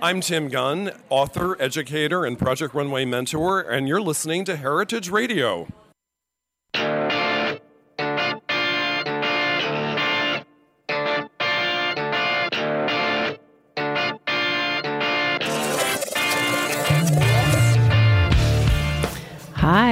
I'm 0.00 0.22
Tim 0.22 0.48
Gunn, 0.48 0.90
author, 1.10 1.60
educator, 1.60 2.24
and 2.24 2.38
Project 2.38 2.74
Runway 2.74 3.04
mentor, 3.04 3.60
and 3.60 3.86
you're 3.86 4.00
listening 4.00 4.44
to 4.46 4.56
Heritage 4.56 5.10
Radio. 5.10 5.68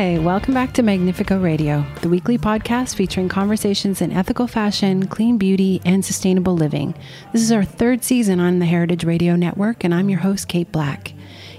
Hi, 0.00 0.16
welcome 0.16 0.54
back 0.54 0.72
to 0.72 0.82
Magnifeco 0.82 1.42
Radio, 1.42 1.84
the 2.00 2.08
weekly 2.08 2.38
podcast 2.38 2.94
featuring 2.94 3.28
conversations 3.28 4.00
in 4.00 4.12
ethical 4.12 4.46
fashion, 4.46 5.06
clean 5.06 5.36
beauty, 5.36 5.82
and 5.84 6.02
sustainable 6.02 6.54
living. 6.54 6.94
This 7.34 7.42
is 7.42 7.52
our 7.52 7.64
third 7.64 8.02
season 8.02 8.40
on 8.40 8.60
the 8.60 8.64
Heritage 8.64 9.04
Radio 9.04 9.36
Network, 9.36 9.84
and 9.84 9.92
I'm 9.92 10.08
your 10.08 10.20
host, 10.20 10.48
Kate 10.48 10.72
Black. 10.72 11.12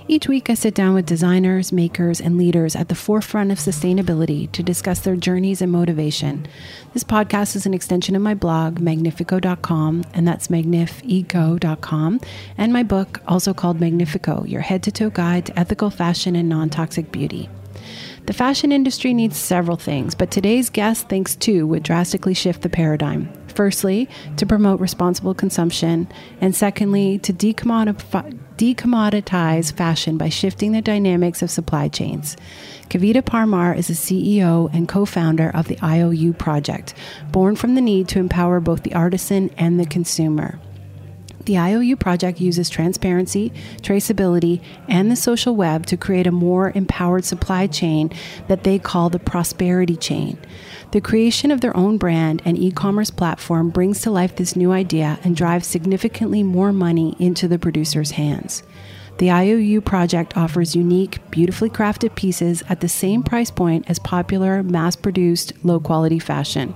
Each 0.08 0.28
week, 0.28 0.50
I 0.50 0.56
sit 0.56 0.74
down 0.74 0.96
with 0.96 1.06
designers, 1.06 1.72
makers, 1.72 2.20
and 2.20 2.36
leaders 2.36 2.76
at 2.76 2.90
the 2.90 2.96
forefront 2.96 3.52
of 3.52 3.60
sustainability 3.60 4.52
to 4.54 4.64
discuss 4.64 5.02
their 5.02 5.16
journeys 5.16 5.62
and 5.62 5.72
motivation. 5.72 6.48
This 6.96 7.04
podcast 7.04 7.56
is 7.56 7.68
an 7.68 7.76
extension 7.76 8.16
of 8.16 8.24
my 8.24 8.34
blog, 8.34 8.80
magnifeco.com, 8.80 10.04
and 10.16 10.28
that's 10.28 10.48
magnifeco.com, 10.48 12.22
and 12.58 12.74
my 12.74 12.82
book, 12.82 13.22
also 13.28 13.54
called 13.54 13.80
Magnifeco 13.80 14.50
Your 14.50 14.62
Head 14.62 14.82
to 14.82 14.92
Toe 14.92 15.12
Guide 15.12 15.46
to 15.46 15.60
Ethical 15.60 15.92
Fashion 15.92 16.36
and 16.36 16.50
Non 16.50 16.72
Toxic 16.72 17.12
Beauty. 17.12 17.48
The 18.28 18.34
fashion 18.34 18.72
industry 18.72 19.14
needs 19.14 19.36
several 19.36 19.78
things, 19.78 20.14
but 20.14 20.30
today's 20.30 20.70
guest 20.70 21.10
thinks 21.10 21.36
two 21.36 21.66
would 21.68 21.82
drastically 21.82 22.36
shift 22.36 22.62
the 22.62 22.70
paradigm. 22.70 23.34
Firstly, 23.48 24.08
to 24.38 24.46
promote 24.46 24.80
responsible 24.80 25.34
consumption, 25.34 26.08
and 26.40 26.56
secondly, 26.56 27.18
to 27.20 27.34
decommoditize 27.34 29.74
fashion 29.74 30.18
by 30.18 30.30
shifting 30.30 30.72
the 30.72 30.82
dynamics 30.82 31.42
of 31.42 31.52
supply 31.52 31.88
chains. 31.88 32.38
Kavita 32.90 33.24
Parmar 33.24 33.76
is 33.76 33.90
a 33.90 33.94
CEO 33.94 34.72
and 34.74 34.88
co 34.88 35.06
founder 35.06 35.50
of 35.50 35.68
the 35.68 35.80
IOU 35.84 36.34
Project, 36.34 36.94
born 37.32 37.56
from 37.56 37.76
the 37.76 37.82
need 37.82 38.08
to 38.10 38.20
empower 38.20 38.60
both 38.60 38.84
the 38.84 38.94
artisan 38.94 39.50
and 39.58 39.80
the 39.80 39.86
consumer. 39.86 40.60
The 41.46 41.58
IOU 41.58 41.96
project 41.96 42.40
uses 42.40 42.70
transparency, 42.70 43.52
traceability, 43.82 44.62
and 44.88 45.10
the 45.10 45.16
social 45.16 45.56
web 45.56 45.86
to 45.88 45.98
create 45.98 46.28
a 46.28 46.32
more 46.32 46.72
empowered 46.76 47.26
supply 47.26 47.68
chain 47.68 48.12
that 48.48 48.64
they 48.64 48.78
call 48.78 49.10
the 49.10 49.20
prosperity 49.20 49.96
chain. 49.96 50.38
The 50.92 51.02
creation 51.02 51.52
of 51.52 51.62
their 51.62 51.76
own 51.76 51.98
brand 51.98 52.42
and 52.46 52.58
e 52.58 52.70
commerce 52.72 53.12
platform 53.12 53.70
brings 53.70 54.02
to 54.02 54.12
life 54.12 54.36
this 54.36 54.56
new 54.56 54.72
idea 54.72 55.20
and 55.24 55.36
drives 55.36 55.68
significantly 55.68 56.44
more 56.44 56.72
money 56.72 57.16
into 57.18 57.48
the 57.48 57.60
producer's 57.60 58.12
hands. 58.12 58.64
The 59.22 59.30
IOU 59.30 59.82
project 59.82 60.36
offers 60.36 60.76
unique, 60.76 61.20
beautifully 61.30 61.70
crafted 61.70 62.16
pieces 62.16 62.64
at 62.70 62.82
the 62.82 62.90
same 62.90 63.22
price 63.22 63.52
point 63.52 63.88
as 63.88 64.00
popular, 64.00 64.64
mass 64.64 64.96
produced, 64.96 65.54
low 65.64 65.80
quality 65.80 66.18
fashion. 66.18 66.74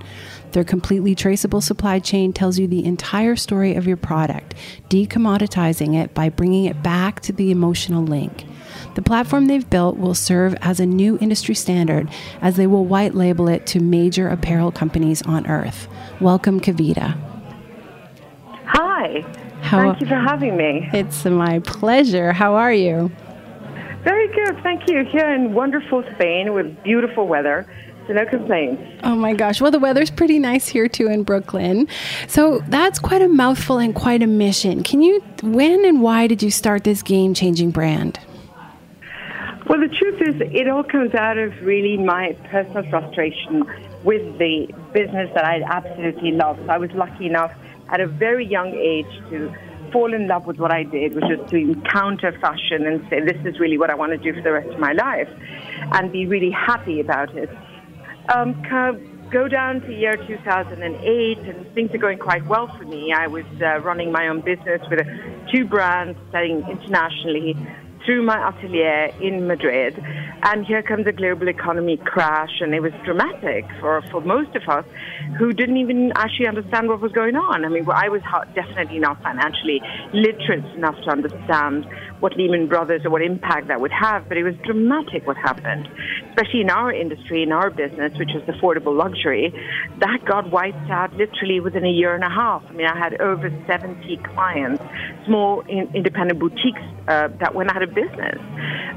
Their 0.52 0.64
completely 0.64 1.16
traceable 1.16 1.60
supply 1.60 1.98
chain 1.98 2.34
tells 2.34 2.60
you 2.60 2.68
the 2.68 2.86
entire 2.86 3.36
story 3.36 3.74
of 3.74 3.88
your 3.88 3.98
product, 3.98 4.54
decommoditizing 4.90 5.96
it 6.00 6.14
by 6.14 6.30
bringing 6.30 6.66
it 6.66 6.84
back 6.84 7.20
to 7.22 7.34
the 7.34 7.50
emotional 7.50 8.04
link. 8.04 8.46
The 8.94 9.02
platform 9.02 9.48
they've 9.48 9.68
built 9.68 9.98
will 9.98 10.14
serve 10.14 10.56
as 10.62 10.80
a 10.80 10.86
new 10.86 11.18
industry 11.20 11.56
standard 11.56 12.12
as 12.44 12.58
they 12.58 12.68
will 12.68 12.86
white 12.86 13.16
label 13.16 13.48
it 13.48 13.66
to 13.66 13.80
major 13.80 14.28
apparel 14.28 14.72
companies 14.72 15.24
on 15.24 15.48
earth. 15.48 15.88
Welcome, 16.22 16.62
Kavita. 16.62 17.18
Hi. 18.66 19.45
How, 19.66 19.80
Thank 19.80 20.02
you 20.02 20.08
for 20.08 20.20
having 20.20 20.56
me. 20.56 20.88
It's 20.94 21.26
my 21.26 21.58
pleasure. 21.60 22.32
How 22.32 22.54
are 22.54 22.72
you? 22.72 23.12
Very 24.04 24.28
good. 24.28 24.62
Thank 24.62 24.88
you. 24.88 25.04
Here 25.06 25.28
in 25.34 25.56
wonderful 25.56 26.04
Spain 26.14 26.54
with 26.54 26.84
beautiful 26.84 27.28
weather. 27.28 27.66
So 28.06 28.14
no 28.14 28.28
complaints. 28.28 28.84
Oh 29.04 29.16
my 29.16 29.34
gosh. 29.34 29.60
Well, 29.60 29.72
the 29.72 29.80
weather's 29.80 30.12
pretty 30.12 30.38
nice 30.38 30.68
here 30.68 30.88
too 30.88 31.08
in 31.08 31.24
Brooklyn. 31.24 31.88
So 32.28 32.60
that's 32.68 33.00
quite 33.00 33.24
a 33.24 33.28
mouthful 33.28 33.80
and 33.80 33.96
quite 33.96 34.22
a 34.22 34.28
mission. 34.28 34.84
Can 34.84 35.02
you, 35.02 35.20
when 35.42 35.84
and 35.84 36.04
why 36.04 36.28
did 36.28 36.44
you 36.44 36.52
start 36.52 36.84
this 36.84 37.02
game 37.02 37.34
changing 37.34 37.72
brand? 37.72 38.20
Well, 39.68 39.80
the 39.80 39.88
truth 39.88 40.22
is, 40.22 40.36
it 40.54 40.68
all 40.68 40.84
comes 40.84 41.16
out 41.16 41.40
of 41.40 41.60
really 41.64 41.98
my 41.98 42.38
personal 42.52 42.88
frustration 42.92 43.66
with 44.04 44.38
the 44.38 44.72
business 44.94 45.32
that 45.34 45.44
I 45.44 45.64
absolutely 45.64 46.34
love. 46.34 46.60
So 46.64 46.70
I 46.70 46.78
was 46.78 46.92
lucky 46.92 47.26
enough 47.26 47.52
at 47.96 48.02
a 48.02 48.08
very 48.08 48.46
young 48.46 48.74
age 48.74 49.08
to 49.30 49.56
fall 49.94 50.14
in 50.14 50.28
love 50.28 50.46
with 50.46 50.58
what 50.58 50.70
I 50.70 50.84
did, 50.84 51.16
which 51.16 51.24
was 51.30 51.50
to 51.50 51.56
encounter 51.56 52.38
fashion 52.42 52.86
and 52.86 53.00
say, 53.10 53.22
this 53.22 53.40
is 53.46 53.58
really 53.58 53.78
what 53.78 53.90
I 53.90 53.96
want 53.96 54.12
to 54.12 54.18
do 54.18 54.34
for 54.34 54.42
the 54.42 54.52
rest 54.52 54.68
of 54.68 54.80
my 54.82 54.92
life, 54.92 55.30
and 55.94 56.12
be 56.12 56.26
really 56.26 56.52
happy 56.52 57.00
about 57.00 57.34
it. 57.38 57.50
Um, 58.36 58.62
go 59.32 59.48
down 59.48 59.80
to 59.80 59.94
year 59.94 60.18
2008, 60.18 61.38
and 61.38 61.74
things 61.74 61.90
are 61.94 61.98
going 61.98 62.20
quite 62.20 62.46
well 62.48 62.68
for 62.78 62.84
me. 62.84 63.14
I 63.14 63.28
was 63.28 63.46
uh, 63.62 63.80
running 63.80 64.12
my 64.12 64.28
own 64.28 64.42
business 64.42 64.82
with 64.90 65.08
two 65.54 65.64
brands 65.64 66.20
selling 66.34 66.68
internationally 66.70 67.56
through 68.06 68.24
my 68.24 68.50
atelier 68.50 69.12
in 69.20 69.48
Madrid. 69.48 70.02
And 70.44 70.66
here 70.66 70.84
comes 70.84 71.08
a 71.08 71.12
global 71.12 71.48
economy 71.48 71.98
crash, 71.98 72.62
and 72.62 72.76
it 72.76 72.82
was 72.82 72.94
dramatic 73.04 73.66
for, 73.80 74.04
for 74.12 74.22
most 74.22 74.56
of 74.56 74.68
us 74.70 74.86
who 75.40 75.54
didn't 75.54 75.78
even 75.78 76.14
actually 76.16 76.48
understand 76.48 76.88
what 76.88 77.02
was 77.02 77.12
going 77.12 77.36
on. 77.36 77.66
I 77.66 77.70
mean, 77.70 77.88
I 77.90 78.10
was 78.10 78.22
definitely 78.54 79.00
not 79.00 79.22
financially 79.24 79.82
literate 80.14 80.66
enough 80.76 80.96
to 81.04 81.10
understand 81.10 81.88
what 82.26 82.36
Lehman 82.36 82.68
Brothers 82.68 83.06
or 83.06 83.12
what 83.12 83.22
impact 83.22 83.68
that 83.68 83.80
would 83.80 83.92
have, 83.92 84.28
but 84.28 84.36
it 84.36 84.44
was 84.44 84.56
dramatic 84.64 85.28
what 85.28 85.38
happened, 85.38 85.88
especially 86.30 86.62
in 86.62 86.72
our 86.72 86.92
industry, 86.92 87.44
in 87.44 87.52
our 87.52 87.70
business, 87.70 88.18
which 88.18 88.32
was 88.34 88.42
affordable 88.50 88.98
luxury. 88.98 89.54
That 90.00 90.26
got 90.26 90.50
wiped 90.50 90.90
out 90.90 91.14
literally 91.14 91.60
within 91.60 91.86
a 91.86 91.92
year 91.92 92.16
and 92.16 92.24
a 92.24 92.30
half. 92.30 92.64
I 92.68 92.72
mean, 92.72 92.88
I 92.88 92.98
had 92.98 93.22
over 93.22 93.52
70 93.68 94.18
clients, 94.34 94.82
small 95.28 95.62
in, 95.70 95.88
independent 95.94 96.40
boutiques 96.40 96.82
uh, 97.08 97.28
that 97.40 97.54
went 97.54 97.70
out 97.76 97.84
of 97.84 97.94
business 97.94 98.40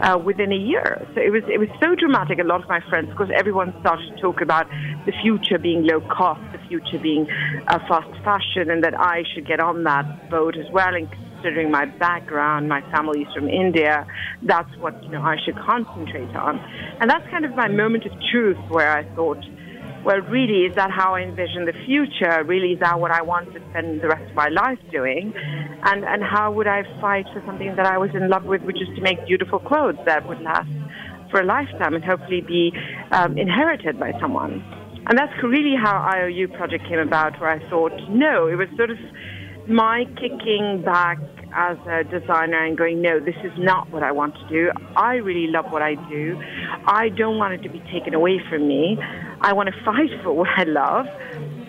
uh, 0.01 0.17
within 0.17 0.51
a 0.51 0.57
year. 0.57 1.07
So 1.15 1.21
it 1.21 1.29
was 1.29 1.43
it 1.53 1.59
was 1.59 1.69
so 1.83 1.95
dramatic. 1.95 2.39
A 2.39 2.45
lot 2.45 2.63
of 2.63 2.69
my 2.71 2.81
friends, 2.89 3.11
because 3.11 3.29
everyone 3.37 3.75
started 3.81 4.09
to 4.09 4.23
talk 4.23 4.41
about 4.41 4.67
the 5.05 5.13
future 5.21 5.59
being 5.59 5.85
low 5.85 6.01
cost, 6.01 6.41
the 6.53 6.67
future 6.67 6.99
being 6.99 7.29
uh, 7.69 7.79
fast 7.89 8.09
fashion, 8.25 8.71
and 8.71 8.83
that 8.85 8.99
I 8.99 9.25
should 9.35 9.47
get 9.47 9.61
on 9.61 9.85
that 9.85 10.31
boat 10.31 10.57
as 10.57 10.71
well. 10.73 10.95
And 10.95 11.11
considering 11.39 11.71
my 11.71 11.85
background, 11.87 12.69
my 12.69 12.81
family 12.91 13.23
is 13.23 13.33
from 13.33 13.49
India, 13.49 14.07
that's 14.43 14.75
what 14.79 15.03
you 15.03 15.11
know 15.11 15.23
I 15.23 15.37
should 15.45 15.57
concentrate 15.57 16.35
on. 16.35 16.59
And 17.01 17.11
that's 17.11 17.29
kind 17.31 17.45
of 17.45 17.55
my 17.55 17.69
moment 17.69 18.07
of 18.07 18.13
truth 18.31 18.59
where 18.69 18.91
I 18.91 19.05
thought 19.15 19.45
well, 20.05 20.21
really, 20.21 20.63
is 20.65 20.75
that 20.77 20.91
how 20.91 21.17
I 21.17 21.23
envision 21.23 21.65
the 21.65 21.73
future? 21.85 22.45
Really, 22.45 22.73
is 22.73 22.81
that 22.81 23.01
what 23.01 23.11
I 23.11 23.21
want 23.21 23.53
to 23.53 23.61
spend 23.71 24.01
the 24.01 24.09
rest 24.09 24.31
of 24.31 24.35
my 24.37 24.49
life 24.49 24.79
doing? 24.93 25.35
And, 25.37 26.05
and 26.05 26.23
how 26.23 26.53
would 26.53 26.67
I 26.67 26.85
fight 27.01 27.27
for 27.33 27.43
something 27.45 27.75
that 27.77 27.85
I 27.85 27.99
was 27.99 28.11
in 28.15 28.29
love 28.29 28.45
with, 28.45 28.63
which 28.63 28.81
is 28.81 28.89
to 28.95 29.03
make 29.03 29.27
beautiful 29.27 29.59
clothes 29.59 29.99
that 30.07 30.27
would 30.29 30.41
last 30.41 30.71
for 31.31 31.41
a 31.41 31.45
lifetime 31.45 31.95
and 31.95 32.05
hopefully 32.05 32.41
be 32.41 32.73
um, 33.11 33.37
inherited 33.37 33.99
by 33.99 34.13
someone? 34.21 34.65
And 35.09 35.19
that's 35.19 35.33
really 35.43 35.75
how 35.75 35.99
IOU 36.15 36.49
project 36.57 36.87
came 36.89 37.01
about, 37.01 37.41
where 37.41 37.51
I 37.51 37.59
thought, 37.69 37.93
no, 38.09 38.47
it 38.47 38.55
was 38.55 38.69
sort 38.77 38.91
of 38.91 38.99
my 39.69 40.05
kicking 40.17 40.83
back 40.85 41.19
as 41.55 41.77
a 41.87 42.05
designer 42.05 42.65
and 42.65 42.77
going, 42.77 43.01
no, 43.03 43.21
this 43.21 43.37
is 43.45 43.53
not 43.59 43.91
what 43.91 44.03
I 44.03 44.13
want 44.13 44.35
to 44.35 44.49
do. 44.49 44.71
I 44.97 45.17
really 45.17 45.51
love 45.51 45.67
what 45.71 45.83
I 45.83 45.95
do. 46.09 46.41
I 46.87 47.09
don't 47.11 47.39
want 47.39 47.55
it 47.55 47.63
to 47.63 47.69
be 47.69 47.81
taken 47.93 48.15
away 48.15 48.41
from 48.49 48.69
me. 48.69 48.99
I 49.41 49.53
want 49.53 49.69
to 49.69 49.85
fight 49.85 50.11
for 50.23 50.33
what 50.33 50.49
I 50.57 50.65
love. 50.65 51.07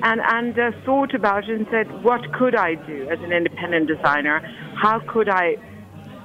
And, 0.01 0.21
and 0.21 0.57
uh, 0.57 0.71
thought 0.85 1.13
about 1.13 1.49
it 1.49 1.55
and 1.55 1.67
said, 1.71 2.03
what 2.03 2.21
could 2.33 2.55
I 2.55 2.75
do 2.75 3.09
as 3.09 3.19
an 3.19 3.31
independent 3.31 3.87
designer? 3.87 4.39
How 4.75 5.01
could 5.07 5.29
I 5.29 5.55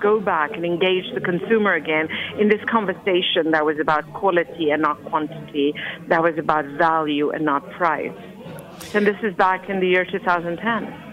go 0.00 0.20
back 0.20 0.52
and 0.52 0.64
engage 0.64 1.12
the 1.14 1.20
consumer 1.20 1.74
again 1.74 2.08
in 2.38 2.48
this 2.48 2.60
conversation 2.70 3.50
that 3.52 3.64
was 3.64 3.78
about 3.80 4.04
quality 4.14 4.70
and 4.70 4.82
not 4.82 5.02
quantity, 5.06 5.74
that 6.08 6.22
was 6.22 6.36
about 6.38 6.66
value 6.78 7.30
and 7.30 7.44
not 7.44 7.68
price? 7.70 8.12
And 8.92 9.06
this 9.06 9.16
is 9.22 9.34
back 9.34 9.68
in 9.68 9.80
the 9.80 9.88
year 9.88 10.04
2010. 10.04 11.03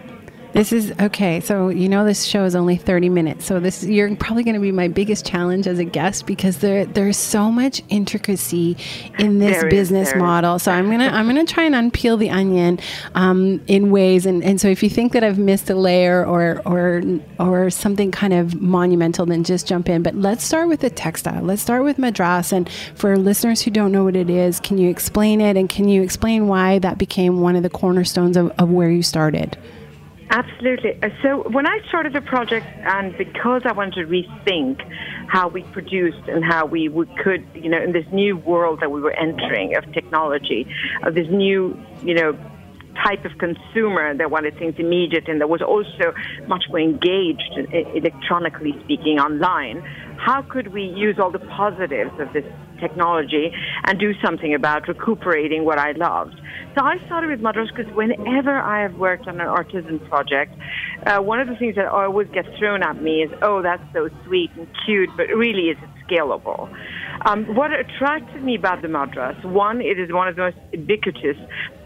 This 0.54 0.74
is 0.74 0.92
okay. 1.00 1.40
So 1.40 1.70
you 1.70 1.88
know 1.88 2.04
this 2.04 2.26
show 2.26 2.44
is 2.44 2.56
only 2.56 2.76
thirty 2.76 3.08
minutes. 3.08 3.46
So 3.46 3.62
this 3.62 3.86
you're 3.86 4.14
probably 4.18 4.44
going 4.44 4.56
to 4.56 4.60
be 4.60 4.74
my 4.74 4.90
biggest 4.90 5.26
challenge 5.26 5.66
as 5.66 5.80
a 5.80 5.86
guest 5.86 6.26
because 6.26 6.58
there 6.58 6.86
there's 6.86 7.16
so 7.16 7.50
much 7.50 7.82
intricacy 7.88 8.76
in 9.18 9.40
this 9.40 9.58
There 9.58 9.68
is, 9.68 9.74
business 9.74 10.10
is. 10.10 10.16
model. 10.16 10.60
So 10.60 10.72
I'm 10.72 10.90
gonna 10.92 11.08
I'm 11.08 11.26
gonna 11.26 11.46
try 11.46 11.64
and 11.64 11.74
unpeel 11.74 12.20
the 12.20 12.30
onion 12.30 12.80
um, 13.16 13.62
in 13.68 13.92
ways. 13.92 14.26
And, 14.26 14.44
and 14.44 14.60
so 14.60 14.68
if 14.68 14.84
you 14.84 14.90
think 14.90 15.14
that 15.14 15.24
I've 15.24 15.40
missed 15.40 15.70
a 15.70 15.76
layer 15.76 16.26
or 16.26 16.62
or 16.66 17.02
or 17.40 17.70
something 17.70 18.12
kind 18.12 18.34
of 18.34 18.60
monumental, 18.62 19.26
then 19.26 19.46
just 19.46 19.68
jump 19.68 19.88
in. 19.88 20.04
But 20.04 20.16
let's 20.16 20.44
start 20.44 20.68
with 20.68 20.82
the 20.82 20.90
textile. 20.90 21.44
Let's 21.44 21.62
start 21.62 21.86
with 21.86 21.98
Madras. 21.98 22.52
And 22.52 22.70
for 22.96 23.18
listeners 23.18 23.62
who 23.62 23.72
don't 23.72 23.94
know 23.94 24.04
what 24.04 24.18
it 24.18 24.30
is, 24.30 24.60
can 24.60 24.78
you 24.78 24.90
explain 24.90 25.40
it? 25.40 25.56
And 25.56 25.70
can 25.70 25.88
you 25.88 26.02
explain 26.02 26.48
why 26.48 26.80
that 26.80 26.98
became 26.98 27.40
one 27.40 27.56
of 27.56 27.64
the 27.64 27.70
cornerstones 27.70 28.36
of, 28.36 28.52
of 28.60 28.70
where 28.70 28.92
you 28.92 29.02
started? 29.02 29.58
Absolutely. 30.32 30.98
Uh, 31.04 31.10
So 31.22 31.44
when 31.50 31.68
I 31.68 31.80
started 31.90 32.14
the 32.14 32.22
project, 32.22 32.66
and 32.84 33.16
because 33.18 33.64
I 33.66 33.74
wanted 33.74 33.96
to 33.96 34.06
rethink 34.08 34.82
how 35.28 35.50
we 35.50 35.64
produced 35.64 36.26
and 36.28 36.44
how 36.44 36.66
we 36.66 36.90
could, 37.22 37.46
you 37.54 37.70
know, 37.70 37.82
in 37.82 37.92
this 37.92 38.06
new 38.14 38.38
world 38.38 38.80
that 38.80 38.92
we 38.92 39.02
were 39.02 39.12
entering 39.12 39.76
of 39.76 39.84
technology, 39.94 40.66
of 41.04 41.16
this 41.16 41.28
new, 41.30 41.78
you 42.02 42.14
know, 42.14 42.38
type 43.04 43.26
of 43.26 43.38
consumer 43.40 44.14
that 44.16 44.32
wanted 44.32 44.58
things 44.58 44.76
immediate 44.78 45.28
and 45.28 45.40
that 45.42 45.50
was 45.50 45.62
also 45.62 46.14
much 46.48 46.66
more 46.70 46.80
engaged 46.80 47.52
electronically 47.96 48.74
speaking 48.84 49.18
online. 49.20 49.82
How 50.18 50.42
could 50.42 50.68
we 50.74 50.84
use 50.84 51.18
all 51.20 51.32
the 51.32 51.40
positives 51.40 52.12
of 52.20 52.32
this 52.34 52.46
technology 52.82 53.52
and 53.86 54.00
do 54.00 54.14
something 54.24 54.54
about 54.54 54.88
recuperating 54.88 55.64
what 55.64 55.80
I 55.80 55.94
loved? 55.94 56.36
So 56.76 56.84
I 56.84 56.98
started 57.06 57.30
with 57.30 57.40
Madras 57.42 57.70
because 57.76 57.92
whenever 57.94 58.58
I 58.60 58.82
have 58.82 58.96
worked 58.96 59.28
on 59.28 59.36
an 59.36 59.48
artisan 59.48 60.00
project, 60.00 60.54
uh, 61.06 61.20
one 61.20 61.40
of 61.40 61.48
the 61.48 61.56
things 61.56 61.76
that 61.76 61.88
always 61.88 62.28
gets 62.30 62.50
thrown 62.58 62.84
at 62.84 63.02
me 63.02 63.24
is, 63.24 63.32
oh, 63.42 63.62
that's 63.62 63.84
so 63.94 64.10
sweet 64.26 64.52
and 64.58 64.68
cute, 64.86 65.10
but 65.16 65.28
really 65.28 65.70
is 65.70 65.78
it 65.82 66.01
scalable? 66.12 66.70
Um, 67.26 67.56
what 67.56 67.72
attracted 67.72 68.44
me 68.44 68.56
about 68.56 68.82
the 68.82 68.88
Madras, 68.88 69.38
one, 69.44 69.80
it 69.80 70.00
is 70.00 70.12
one 70.12 70.28
of 70.28 70.36
the 70.36 70.42
most 70.42 70.58
ubiquitous 70.74 71.38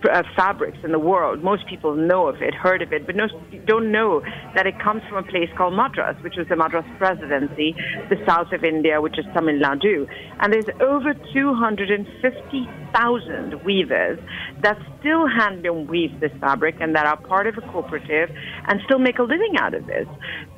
uh, 0.09 0.23
fabrics 0.35 0.77
in 0.83 0.91
the 0.93 0.99
world. 0.99 1.43
Most 1.43 1.67
people 1.67 1.93
know 1.93 2.27
of 2.27 2.41
it, 2.41 2.53
heard 2.53 2.81
of 2.81 2.93
it, 2.93 3.05
but 3.05 3.17
no, 3.17 3.27
don't 3.65 3.91
know 3.91 4.21
that 4.55 4.65
it 4.65 4.79
comes 4.79 5.03
from 5.09 5.17
a 5.17 5.23
place 5.23 5.49
called 5.57 5.73
Madras, 5.73 6.15
which 6.23 6.37
was 6.37 6.47
the 6.47 6.55
Madras 6.55 6.85
Presidency, 6.97 7.75
the 8.09 8.15
south 8.25 8.53
of 8.53 8.63
India, 8.63 9.01
which 9.01 9.19
is 9.19 9.25
Tamil 9.33 9.59
Nadu. 9.59 10.07
And 10.39 10.53
there's 10.53 10.69
over 10.79 11.13
250,000 11.33 13.65
weavers 13.65 14.19
that 14.61 14.77
still 14.99 15.27
handloom 15.27 15.87
weave 15.87 16.17
this 16.21 16.31
fabric 16.39 16.75
and 16.79 16.95
that 16.95 17.05
are 17.05 17.17
part 17.17 17.47
of 17.47 17.57
a 17.57 17.61
cooperative 17.61 18.29
and 18.67 18.79
still 18.85 18.99
make 18.99 19.19
a 19.19 19.23
living 19.23 19.57
out 19.59 19.73
of 19.73 19.85
this. 19.87 20.07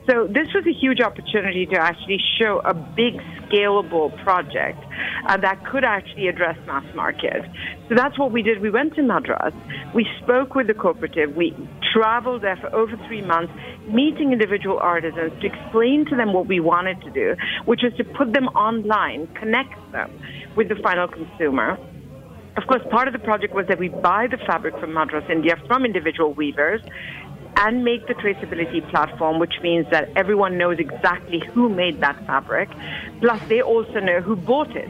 So 0.10 0.26
this 0.26 0.48
was 0.56 0.64
a 0.66 0.72
huge 0.72 1.02
opportunity 1.02 1.66
to 1.66 1.78
actually 1.78 2.20
show 2.40 2.62
a 2.64 2.74
big 2.74 3.20
scalable 3.44 4.16
project 4.24 4.80
uh, 5.28 5.36
that 5.38 5.66
could 5.66 5.84
actually 5.84 6.30
address 6.30 6.58
mass 6.66 6.86
market. 6.96 7.44
So 7.90 7.96
that's 7.96 8.18
what 8.18 8.32
we 8.32 8.42
did. 8.42 8.62
We 8.62 8.70
went 8.70 8.96
to 8.96 9.04
Madras. 9.04 9.54
We 9.94 10.08
spoke 10.24 10.56
with 10.56 10.68
the 10.68 10.74
cooperative. 10.74 11.36
We 11.36 11.54
traveled 11.94 12.42
there 12.42 12.56
for 12.56 12.74
over 12.74 12.96
three 13.08 13.22
months, 13.22 13.52
meeting 13.90 14.32
individual 14.32 14.80
artisans 14.80 15.34
to 15.42 15.48
explain 15.48 16.06
to 16.10 16.16
them 16.16 16.32
what 16.32 16.48
we 16.48 16.62
wanted 16.62 17.02
to 17.02 17.12
do, 17.12 17.36
which 17.66 17.82
was 17.84 17.92
to 17.98 18.06
put 18.06 18.32
them 18.32 18.48
online, 18.56 19.28
connect 19.36 19.76
them 19.92 20.12
with 20.56 20.70
the 20.70 20.76
final 20.76 21.10
consumer. 21.10 21.78
Of 22.56 22.66
course, 22.66 22.82
part 22.90 23.08
of 23.08 23.14
the 23.14 23.20
project 23.20 23.54
was 23.54 23.68
that 23.68 23.78
we 23.78 23.90
buy 23.90 24.28
the 24.32 24.38
fabric 24.48 24.74
from 24.80 24.94
Madras, 24.94 25.26
India, 25.30 25.56
from 25.68 25.86
individual 25.86 26.34
weavers 26.34 26.82
and 27.58 27.84
make 27.84 28.08
the 28.08 28.14
traceability 28.14 28.88
platform, 28.90 29.40
which 29.40 29.56
means 29.62 29.86
that 29.92 30.10
everyone 30.16 30.58
knows 30.58 30.78
exactly 30.80 31.42
who 31.54 31.70
made 31.70 32.00
that 32.02 32.16
fabric. 32.26 32.70
Plus, 33.20 33.42
they 33.50 33.62
also 33.62 34.00
know 34.00 34.22
who 34.22 34.36
bought 34.36 34.76
it. 34.76 34.90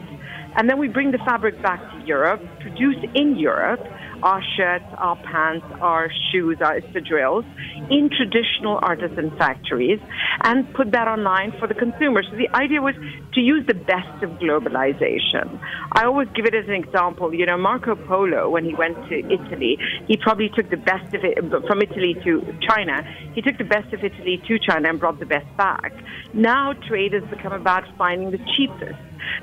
And 0.58 0.70
then 0.70 0.78
we 0.78 0.88
bring 0.88 1.12
the 1.12 1.20
fabric 1.20 1.62
back 1.62 1.80
to 1.92 2.06
Europe, 2.06 2.42
produce 2.60 2.98
in 3.16 3.38
Europe 3.38 3.80
our 4.24 4.42
shirts, 4.56 4.86
our 4.98 5.16
pants, 5.18 5.66
our 5.82 6.10
shoes, 6.32 6.58
our 6.62 6.80
espadrilles 6.80 7.46
in 7.90 8.10
traditional 8.10 8.80
artisan 8.82 9.36
factories 9.38 10.00
and 10.44 10.72
put 10.74 10.92
that 10.92 11.08
online 11.08 11.54
for 11.60 11.68
the 11.68 11.74
consumer. 11.74 12.24
So 12.24 12.36
the 12.36 12.50
idea 12.56 12.82
was 12.82 12.96
to 13.34 13.42
use 13.42 13.66
the 13.68 13.74
best 13.74 14.24
of 14.24 14.32
globalization. 14.40 15.60
I 15.92 16.06
always 16.06 16.28
give 16.36 16.46
it 16.46 16.56
as 16.56 16.66
an 16.68 16.74
example. 16.74 17.34
You 17.34 17.46
know, 17.46 17.58
Marco 17.58 17.96
Polo, 17.96 18.50
when 18.50 18.66
he 18.66 18.74
went 18.74 18.98
to 19.10 19.20
Italy, 19.20 19.78
he 20.08 20.18
probably 20.18 20.50
took 20.50 20.70
the 20.70 20.78
best 20.78 21.14
of 21.14 21.24
it 21.24 21.38
from 21.68 21.82
Italy 21.82 22.16
to 22.24 22.42
China. 22.68 23.04
He 23.34 23.42
took 23.42 23.58
the 23.58 23.64
best 23.64 23.94
of 23.94 24.04
Italy 24.04 24.42
to 24.48 24.60
China 24.60 24.90
and 24.90 25.00
brought 25.00 25.20
the 25.20 25.26
best 25.26 25.48
back. 25.58 25.94
Now 26.34 26.74
trade 26.74 27.14
has 27.14 27.24
become 27.30 27.54
about 27.54 27.84
finding 27.98 28.32
the 28.32 28.40
cheapest. 28.56 29.00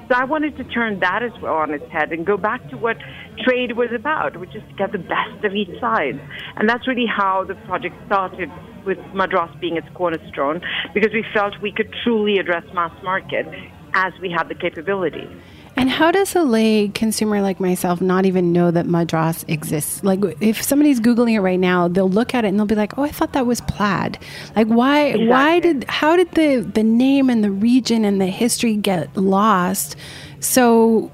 So 0.09 0.15
I 0.15 0.25
wanted 0.25 0.57
to 0.57 0.65
turn 0.65 1.01
that 1.01 1.23
as 1.23 1.33
well 1.41 1.55
on 1.55 1.73
its 1.73 1.91
head 1.91 2.13
and 2.13 2.27
go 2.27 2.37
back 2.37 2.69
to 2.71 2.77
what 2.77 2.97
trade 3.45 3.77
was 3.77 3.91
about, 3.95 4.37
which 4.39 4.55
is 4.55 4.63
to 4.69 4.75
get 4.75 4.93
the 4.93 4.99
best 4.99 5.45
of 5.45 5.55
each 5.55 5.81
side. 5.81 6.21
And 6.57 6.69
that's 6.69 6.87
really 6.87 7.07
how 7.07 7.45
the 7.45 7.55
project 7.67 7.97
started 8.07 8.51
with 8.85 8.99
Madras 9.15 9.51
being 9.61 9.77
its 9.77 9.89
cornerstone, 9.95 10.61
because 10.93 11.13
we 11.13 11.25
felt 11.33 11.55
we 11.63 11.73
could 11.73 11.93
truly 12.03 12.39
address 12.39 12.65
mass 12.75 12.93
market 13.03 13.47
as 13.95 14.13
we 14.21 14.31
had 14.31 14.49
the 14.49 14.55
capability. 14.55 15.29
And 15.77 15.91
how 15.91 16.11
does 16.11 16.35
a 16.37 16.43
lay 16.43 16.89
consumer 16.89 17.43
like 17.43 17.59
myself 17.59 18.01
not 18.01 18.27
even 18.27 18.53
know 18.53 18.71
that 18.71 18.87
Madras 18.87 19.45
exists? 19.49 20.05
Like, 20.05 20.21
if 20.41 20.63
somebody's 20.63 21.01
googling 21.01 21.33
it 21.33 21.41
right 21.41 21.59
now, 21.59 21.89
they'll 21.89 22.09
look 22.09 22.35
at 22.35 22.45
it 22.45 22.49
and 22.49 22.59
they'll 22.59 22.67
be 22.67 22.75
like, 22.75 22.97
"Oh, 22.97 23.03
I 23.03 23.11
thought 23.11 23.33
that 23.33 23.47
was 23.47 23.61
plaid." 23.63 24.19
Like, 24.55 24.69
why? 24.69 25.15
Why 25.15 25.59
did? 25.61 25.85
How 25.89 26.17
did 26.17 26.31
the 26.33 26.59
the 26.61 26.85
name 26.85 27.29
and 27.29 27.43
the 27.43 27.51
region 27.51 28.05
and 28.05 28.21
the 28.21 28.27
history 28.27 28.77
get 28.77 29.17
lost? 29.17 29.97
So, 30.41 31.11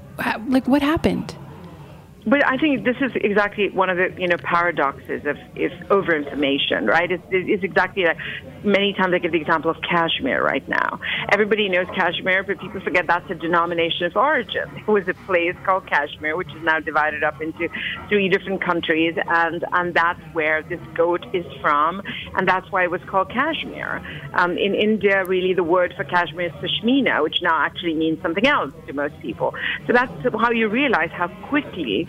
like, 0.47 0.67
what 0.67 0.81
happened? 0.81 1.35
But 2.25 2.45
I 2.45 2.57
think 2.57 2.85
this 2.85 2.97
is 3.01 3.11
exactly 3.15 3.69
one 3.69 3.89
of 3.89 3.97
the 3.97 4.09
you 4.17 4.27
know 4.27 4.37
paradoxes 4.43 5.25
of 5.25 5.37
is 5.55 5.71
over 5.89 6.15
information, 6.15 6.85
right? 6.85 7.11
It's, 7.11 7.23
it's 7.29 7.63
exactly 7.63 8.03
like 8.03 8.17
many 8.63 8.93
times 8.93 9.13
I 9.13 9.19
give 9.19 9.31
the 9.31 9.41
example 9.41 9.71
of 9.71 9.77
cashmere 9.81 10.43
right 10.43 10.67
now. 10.67 10.99
Everybody 11.31 11.67
knows 11.67 11.87
cashmere, 11.95 12.43
but 12.43 12.59
people 12.59 12.79
forget 12.81 13.05
that's 13.07 13.29
a 13.29 13.35
denomination 13.35 14.05
of 14.05 14.15
origin. 14.15 14.69
It 14.81 14.87
was 14.87 15.07
a 15.07 15.13
place 15.25 15.55
called 15.65 15.87
Kashmir, 15.87 16.35
which 16.35 16.49
is 16.49 16.61
now 16.63 16.79
divided 16.79 17.23
up 17.23 17.41
into 17.41 17.69
three 18.09 18.27
different 18.29 18.63
countries, 18.63 19.15
and 19.27 19.63
and 19.73 19.93
that's 19.93 20.19
where 20.33 20.63
this 20.63 20.81
goat 20.95 21.25
is 21.33 21.45
from, 21.61 22.01
and 22.35 22.47
that's 22.47 22.69
why 22.71 22.83
it 22.83 22.91
was 22.91 23.01
called 23.09 23.29
cashmere. 23.29 24.01
Um, 24.33 24.57
in 24.57 24.75
India, 24.75 25.23
really, 25.25 25.53
the 25.53 25.63
word 25.63 25.93
for 25.95 26.03
cashmere 26.03 26.47
is 26.47 26.51
Pashmina, 26.53 27.23
which 27.23 27.37
now 27.41 27.63
actually 27.65 27.93
means 27.93 28.21
something 28.21 28.45
else 28.45 28.73
to 28.87 28.93
most 28.93 29.17
people. 29.21 29.53
So 29.87 29.93
that's 29.93 30.11
how 30.39 30.51
you 30.51 30.67
realize 30.67 31.09
how 31.11 31.27
quickly, 31.49 32.07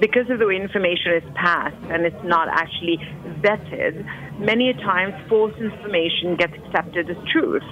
because 0.00 0.28
of 0.30 0.38
the 0.38 0.46
way 0.46 0.56
information 0.56 1.12
is 1.12 1.22
passed 1.34 1.76
and 1.90 2.06
it's 2.06 2.24
not 2.24 2.48
actually 2.48 2.98
vetted, 3.40 4.04
many 4.40 4.70
a 4.70 4.74
times 4.74 5.14
false 5.28 5.52
information 5.60 6.36
gets 6.36 6.54
accepted 6.54 7.10
as 7.10 7.16
truth, 7.30 7.62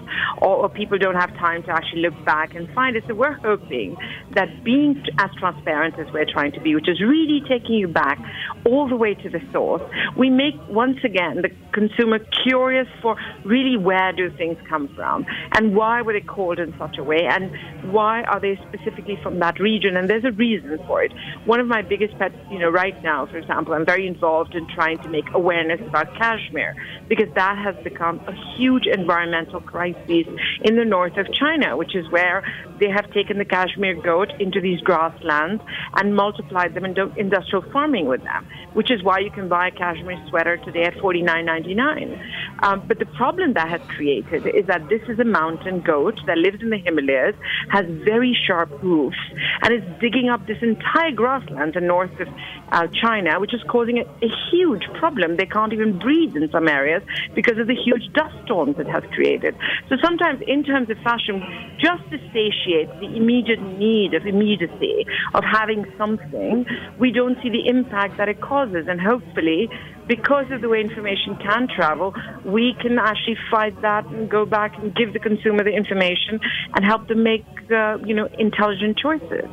or, 0.42 0.56
or 0.56 0.68
people 0.68 0.98
don't 0.98 1.16
have 1.16 1.30
time 1.36 1.62
to 1.62 1.70
actually 1.70 2.02
look 2.02 2.24
back 2.24 2.54
and 2.54 2.68
find 2.74 2.96
it. 2.96 3.04
So 3.08 3.14
we're 3.14 3.38
hoping 3.40 3.96
that 4.34 4.62
being 4.64 5.02
as 5.18 5.30
transparent 5.38 5.98
as 5.98 6.06
we're 6.12 6.30
trying 6.30 6.52
to 6.52 6.60
be, 6.60 6.74
which 6.74 6.88
is 6.88 7.00
really 7.00 7.40
taking 7.48 7.76
you 7.76 7.88
back 7.88 8.18
all 8.66 8.88
the 8.88 8.96
way 8.96 9.14
to 9.14 9.30
the 9.30 9.40
source, 9.52 9.82
we 10.16 10.28
make 10.28 10.54
once 10.68 10.98
again 11.04 11.42
the 11.42 11.50
consumer 11.72 12.18
curious 12.44 12.88
for 13.00 13.16
really 13.44 13.76
where 13.76 14.12
do 14.12 14.30
things 14.36 14.58
come 14.68 14.88
from 14.94 15.24
and 15.52 15.74
why 15.74 16.02
were 16.02 16.12
they 16.12 16.20
called 16.20 16.58
in 16.58 16.74
such 16.78 16.98
a 16.98 17.04
way 17.04 17.26
and 17.30 17.50
why 17.92 18.22
are 18.22 18.40
they 18.40 18.58
specifically 18.68 19.18
from 19.22 19.38
that 19.38 19.58
region 19.58 19.96
and 19.96 20.10
there's 20.10 20.24
a 20.24 20.32
reason 20.32 20.78
for 20.86 21.02
it. 21.02 21.12
One 21.46 21.60
of 21.60 21.66
my 21.66 21.82
biggest 21.82 22.17
pet, 22.18 22.32
you 22.50 22.58
know, 22.58 22.68
right 22.68 23.00
now, 23.02 23.26
for 23.26 23.38
example, 23.38 23.74
I'm 23.74 23.86
very 23.86 24.06
involved 24.06 24.54
in 24.54 24.66
trying 24.68 24.98
to 24.98 25.08
make 25.08 25.24
awareness 25.32 25.80
about 25.86 26.14
cashmere 26.16 26.74
because 27.08 27.28
that 27.34 27.56
has 27.58 27.76
become 27.84 28.20
a 28.26 28.34
huge 28.56 28.86
environmental 28.86 29.60
crisis 29.60 30.26
in 30.62 30.76
the 30.76 30.84
north 30.84 31.16
of 31.16 31.32
China, 31.32 31.76
which 31.76 31.94
is 31.94 32.10
where 32.10 32.42
they 32.80 32.88
have 32.88 33.10
taken 33.12 33.38
the 33.38 33.44
cashmere 33.44 34.00
goat 34.00 34.32
into 34.40 34.60
these 34.60 34.80
grasslands 34.80 35.62
and 35.94 36.14
multiplied 36.14 36.74
them 36.74 36.84
into 36.84 37.12
industrial 37.16 37.64
farming 37.72 38.06
with 38.06 38.22
them, 38.22 38.46
which 38.74 38.90
is 38.90 39.02
why 39.02 39.18
you 39.18 39.30
can 39.30 39.48
buy 39.48 39.68
a 39.68 39.70
cashmere 39.70 40.22
sweater 40.28 40.56
today 40.58 40.84
at 40.84 40.94
$49.99. 40.94 42.20
Um, 42.62 42.84
but 42.86 42.98
the 42.98 43.06
problem 43.06 43.54
that 43.54 43.68
has 43.68 43.80
created 43.88 44.46
is 44.46 44.66
that 44.66 44.88
this 44.88 45.02
is 45.08 45.18
a 45.18 45.24
mountain 45.24 45.80
goat 45.80 46.20
that 46.26 46.38
lives 46.38 46.62
in 46.62 46.70
the 46.70 46.78
Himalayas, 46.78 47.34
has 47.70 47.86
very 48.04 48.36
sharp 48.46 48.70
hooves, 48.80 49.16
and 49.62 49.74
is 49.74 49.82
digging 50.00 50.28
up 50.28 50.46
this 50.46 50.58
entire 50.62 51.12
grassland 51.12 51.76
in 51.76 51.86
north 51.86 52.07
of 52.20 52.28
uh, 52.72 52.86
China, 53.02 53.40
which 53.40 53.54
is 53.54 53.62
causing 53.68 53.98
a, 53.98 54.02
a 54.24 54.30
huge 54.50 54.84
problem. 54.98 55.36
They 55.36 55.46
can't 55.46 55.72
even 55.72 55.98
breathe 55.98 56.36
in 56.36 56.48
some 56.50 56.68
areas 56.68 57.02
because 57.34 57.58
of 57.58 57.66
the 57.66 57.74
huge 57.74 58.12
dust 58.14 58.34
storms 58.44 58.76
it 58.78 58.86
has 58.88 59.02
created. 59.14 59.54
So 59.88 59.96
sometimes, 60.02 60.42
in 60.46 60.64
terms 60.64 60.90
of 60.90 60.98
fashion, 60.98 61.42
just 61.78 62.02
to 62.10 62.18
satiate 62.32 62.88
the 63.00 63.16
immediate 63.16 63.62
need 63.78 64.14
of 64.14 64.26
immediacy, 64.26 65.06
of 65.34 65.44
having 65.44 65.84
something, 65.96 66.66
we 66.98 67.12
don't 67.12 67.36
see 67.42 67.50
the 67.50 67.68
impact 67.68 68.18
that 68.18 68.28
it 68.28 68.40
causes. 68.40 68.86
And 68.88 69.00
hopefully, 69.00 69.68
because 70.06 70.50
of 70.50 70.60
the 70.62 70.68
way 70.68 70.80
information 70.80 71.36
can 71.36 71.68
travel, 71.68 72.14
we 72.44 72.74
can 72.80 72.98
actually 72.98 73.36
fight 73.50 73.80
that 73.82 74.06
and 74.06 74.28
go 74.28 74.46
back 74.46 74.76
and 74.78 74.94
give 74.94 75.12
the 75.12 75.18
consumer 75.18 75.62
the 75.62 75.70
information 75.70 76.40
and 76.74 76.84
help 76.84 77.06
them 77.08 77.22
make, 77.22 77.44
uh, 77.70 77.98
you 78.04 78.14
know, 78.14 78.28
intelligent 78.38 78.96
choices. 78.98 79.48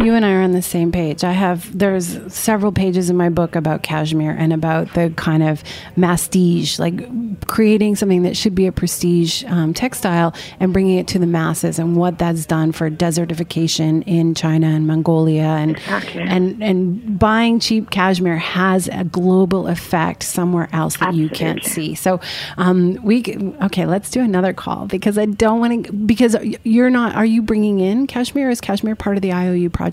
You 0.00 0.14
and 0.14 0.24
I 0.24 0.32
are 0.32 0.42
on 0.42 0.52
the 0.52 0.62
same 0.62 0.92
page. 0.92 1.24
I 1.24 1.32
have 1.32 1.76
there's 1.76 2.32
several 2.32 2.70
pages 2.70 3.10
in 3.10 3.16
my 3.16 3.30
book 3.30 3.56
about 3.56 3.82
cashmere 3.82 4.30
and 4.30 4.52
about 4.52 4.94
the 4.94 5.12
kind 5.16 5.42
of 5.42 5.64
mastige, 5.96 6.78
like 6.78 7.46
creating 7.48 7.96
something 7.96 8.22
that 8.22 8.36
should 8.36 8.54
be 8.54 8.66
a 8.66 8.72
prestige 8.72 9.42
um, 9.46 9.74
textile 9.74 10.34
and 10.60 10.72
bringing 10.72 10.98
it 10.98 11.08
to 11.08 11.18
the 11.18 11.26
masses, 11.26 11.80
and 11.80 11.96
what 11.96 12.16
that's 12.16 12.46
done 12.46 12.70
for 12.70 12.88
desertification 12.90 14.04
in 14.06 14.36
China 14.36 14.68
and 14.68 14.86
Mongolia, 14.86 15.42
and 15.42 15.72
exactly. 15.72 16.22
and 16.22 16.62
and 16.62 17.18
buying 17.18 17.58
cheap 17.58 17.90
cashmere 17.90 18.38
has 18.38 18.88
a 18.92 19.02
global 19.02 19.66
effect 19.66 20.22
somewhere 20.22 20.68
else 20.72 20.96
that 20.98 21.08
Absolutely. 21.08 21.22
you 21.24 21.30
can't 21.30 21.64
see. 21.64 21.96
So 21.96 22.20
um, 22.56 23.02
we 23.02 23.24
okay, 23.62 23.84
let's 23.84 24.10
do 24.10 24.20
another 24.20 24.52
call 24.52 24.86
because 24.86 25.18
I 25.18 25.26
don't 25.26 25.58
want 25.58 25.86
to 25.86 25.92
because 25.92 26.36
you're 26.62 26.90
not. 26.90 27.16
Are 27.16 27.26
you 27.26 27.42
bringing 27.42 27.80
in 27.80 28.06
cashmere? 28.06 28.48
Is 28.48 28.60
cashmere 28.60 28.94
part 28.94 29.16
of 29.16 29.22
the 29.22 29.32
IOU 29.32 29.70
project? 29.70 29.87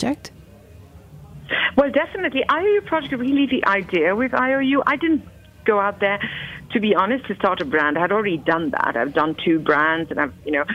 Well, 1.77 1.91
definitely. 1.91 2.43
IOU 2.49 2.81
project 2.85 3.13
really 3.13 3.47
the 3.47 3.65
idea 3.65 4.15
with 4.15 4.33
IOU. 4.33 4.83
I 4.85 4.95
didn't 4.95 5.23
go 5.65 5.79
out 5.79 5.99
there 5.99 6.19
to 6.71 6.79
be 6.79 6.95
honest 6.95 7.25
to 7.27 7.35
start 7.35 7.61
a 7.61 7.65
brand. 7.65 7.97
I 7.97 8.01
had 8.01 8.11
already 8.11 8.37
done 8.37 8.71
that. 8.71 8.95
I've 8.95 9.13
done 9.13 9.35
two 9.43 9.59
brands, 9.59 10.11
and 10.11 10.19
I've 10.19 10.33
you 10.45 10.51
know 10.51 10.65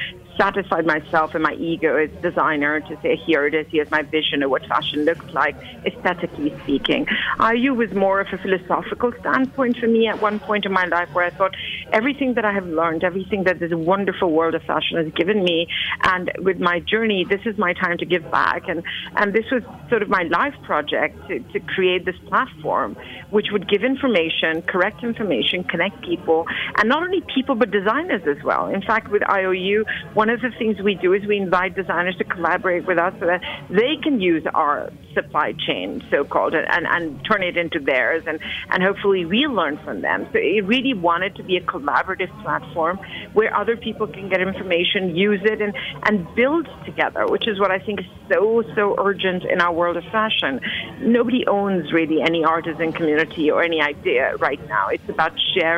satisfied 0.40 0.86
myself 0.86 1.34
and 1.34 1.42
my 1.42 1.52
ego 1.54 1.96
as 1.96 2.10
designer 2.22 2.80
to 2.80 2.98
say, 3.02 3.14
here 3.14 3.46
it 3.46 3.54
is, 3.54 3.66
here's 3.70 3.90
my 3.90 4.00
vision 4.00 4.42
of 4.42 4.50
what 4.50 4.64
fashion 4.64 5.04
looks 5.04 5.26
like, 5.34 5.54
aesthetically 5.84 6.54
speaking. 6.62 7.06
IOU 7.38 7.74
was 7.74 7.92
more 7.92 8.20
of 8.20 8.28
a 8.32 8.38
philosophical 8.38 9.12
standpoint 9.20 9.76
for 9.76 9.86
me 9.86 10.08
at 10.08 10.22
one 10.22 10.40
point 10.40 10.64
in 10.64 10.72
my 10.72 10.86
life 10.86 11.12
where 11.12 11.26
I 11.26 11.30
thought 11.30 11.54
everything 11.92 12.34
that 12.34 12.46
I 12.46 12.52
have 12.52 12.66
learned, 12.66 13.04
everything 13.04 13.44
that 13.44 13.58
this 13.60 13.72
wonderful 13.74 14.30
world 14.30 14.54
of 14.54 14.62
fashion 14.62 14.96
has 14.96 15.12
given 15.12 15.44
me, 15.44 15.66
and 16.04 16.32
with 16.38 16.58
my 16.58 16.80
journey, 16.80 17.26
this 17.28 17.42
is 17.44 17.58
my 17.58 17.74
time 17.74 17.98
to 17.98 18.06
give 18.06 18.30
back. 18.30 18.66
And, 18.66 18.82
and 19.16 19.34
this 19.34 19.44
was 19.52 19.62
sort 19.90 20.02
of 20.02 20.08
my 20.08 20.22
life 20.22 20.54
project 20.62 21.28
to, 21.28 21.40
to 21.40 21.60
create 21.60 22.06
this 22.06 22.16
platform, 22.28 22.96
which 23.28 23.48
would 23.52 23.68
give 23.68 23.84
information, 23.84 24.62
correct 24.62 25.04
information, 25.04 25.64
connect 25.80 26.04
people, 26.04 26.44
and 26.76 26.88
not 26.88 27.02
only 27.02 27.22
people, 27.34 27.54
but 27.54 27.70
designers 27.70 28.22
as 28.26 28.42
well. 28.44 28.68
In 28.68 28.82
fact, 28.82 29.10
with 29.10 29.22
IOU, 29.28 29.84
one 30.14 30.30
of 30.30 30.40
the 30.40 30.50
things 30.58 30.80
we 30.82 30.94
do 30.94 31.12
is 31.12 31.26
we 31.26 31.38
invite 31.38 31.74
designers 31.74 32.16
to 32.16 32.24
collaborate 32.24 32.86
with 32.86 32.98
us 32.98 33.14
so 33.20 33.26
that 33.26 33.40
they 33.70 33.96
can 34.02 34.20
use 34.20 34.44
our 34.54 34.90
supply 35.14 35.52
chain, 35.66 36.02
so 36.10 36.24
called, 36.24 36.54
and, 36.54 36.66
and, 36.70 36.86
and 36.86 37.24
turn 37.24 37.42
it 37.42 37.56
into 37.56 37.80
theirs, 37.80 38.22
and, 38.26 38.38
and 38.70 38.82
hopefully 38.82 39.24
we 39.24 39.46
learn 39.46 39.78
from 39.84 40.02
them. 40.02 40.26
So 40.32 40.38
it 40.38 40.64
really 40.66 40.94
wanted 40.94 41.34
to 41.36 41.42
be 41.42 41.56
a 41.56 41.60
collaborative 41.60 42.30
platform 42.42 42.98
where 43.32 43.54
other 43.56 43.76
people 43.76 44.06
can 44.06 44.28
get 44.28 44.40
information, 44.40 45.16
use 45.16 45.40
it, 45.44 45.60
and, 45.60 45.74
and 46.04 46.26
build 46.34 46.68
together, 46.84 47.26
which 47.26 47.48
is 47.48 47.58
what 47.58 47.70
I 47.70 47.78
think 47.78 48.00
is 48.00 48.06
so, 48.30 48.62
so 48.74 48.94
urgent 48.98 49.44
in 49.44 49.60
our 49.60 49.72
world 49.72 49.96
of 49.96 50.04
fashion. 50.04 50.60
Nobody 51.00 51.46
owns 51.46 51.92
really 51.92 52.20
any 52.22 52.44
artisan 52.44 52.92
community 52.92 53.50
or 53.50 53.62
any 53.62 53.80
idea 53.80 54.36
right 54.36 54.60
now. 54.68 54.88
It's 54.88 55.08
about 55.08 55.32
sharing 55.54 55.69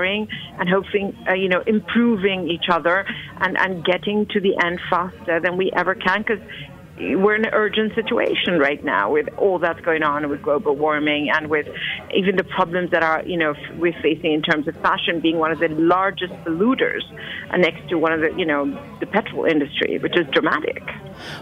and 0.58 0.68
hoping, 0.68 1.16
uh, 1.28 1.34
you 1.34 1.48
know, 1.48 1.62
improving 1.66 2.48
each 2.48 2.66
other 2.70 3.04
and, 3.40 3.56
and 3.58 3.84
getting 3.84 4.26
to 4.30 4.40
the 4.40 4.54
end 4.64 4.80
faster 4.90 5.40
than 5.40 5.56
we 5.56 5.70
ever 5.76 5.94
can 5.94 6.22
because 6.22 6.42
we're 7.16 7.34
in 7.34 7.44
an 7.44 7.52
urgent 7.52 7.94
situation 7.94 8.58
right 8.58 8.82
now 8.84 9.12
with 9.12 9.28
all 9.36 9.58
that's 9.58 9.80
going 9.80 10.02
on 10.02 10.28
with 10.28 10.42
global 10.42 10.76
warming 10.76 11.30
and 11.34 11.48
with 11.48 11.66
even 12.14 12.36
the 12.36 12.44
problems 12.44 12.90
that 12.90 13.02
are, 13.02 13.22
you 13.26 13.36
know, 13.36 13.54
we're 13.78 13.98
facing 14.02 14.32
in 14.32 14.42
terms 14.42 14.68
of 14.68 14.74
fashion 14.76 15.20
being 15.20 15.38
one 15.38 15.50
of 15.52 15.58
the 15.58 15.68
largest 15.68 16.32
polluters 16.44 17.02
uh, 17.50 17.56
next 17.56 17.88
to 17.88 17.96
one 17.98 18.12
of 18.12 18.20
the, 18.20 18.30
you 18.38 18.46
know, 18.46 18.66
the 19.00 19.06
petrol 19.06 19.44
industry, 19.44 19.98
which 19.98 20.16
is 20.16 20.26
dramatic. 20.32 20.82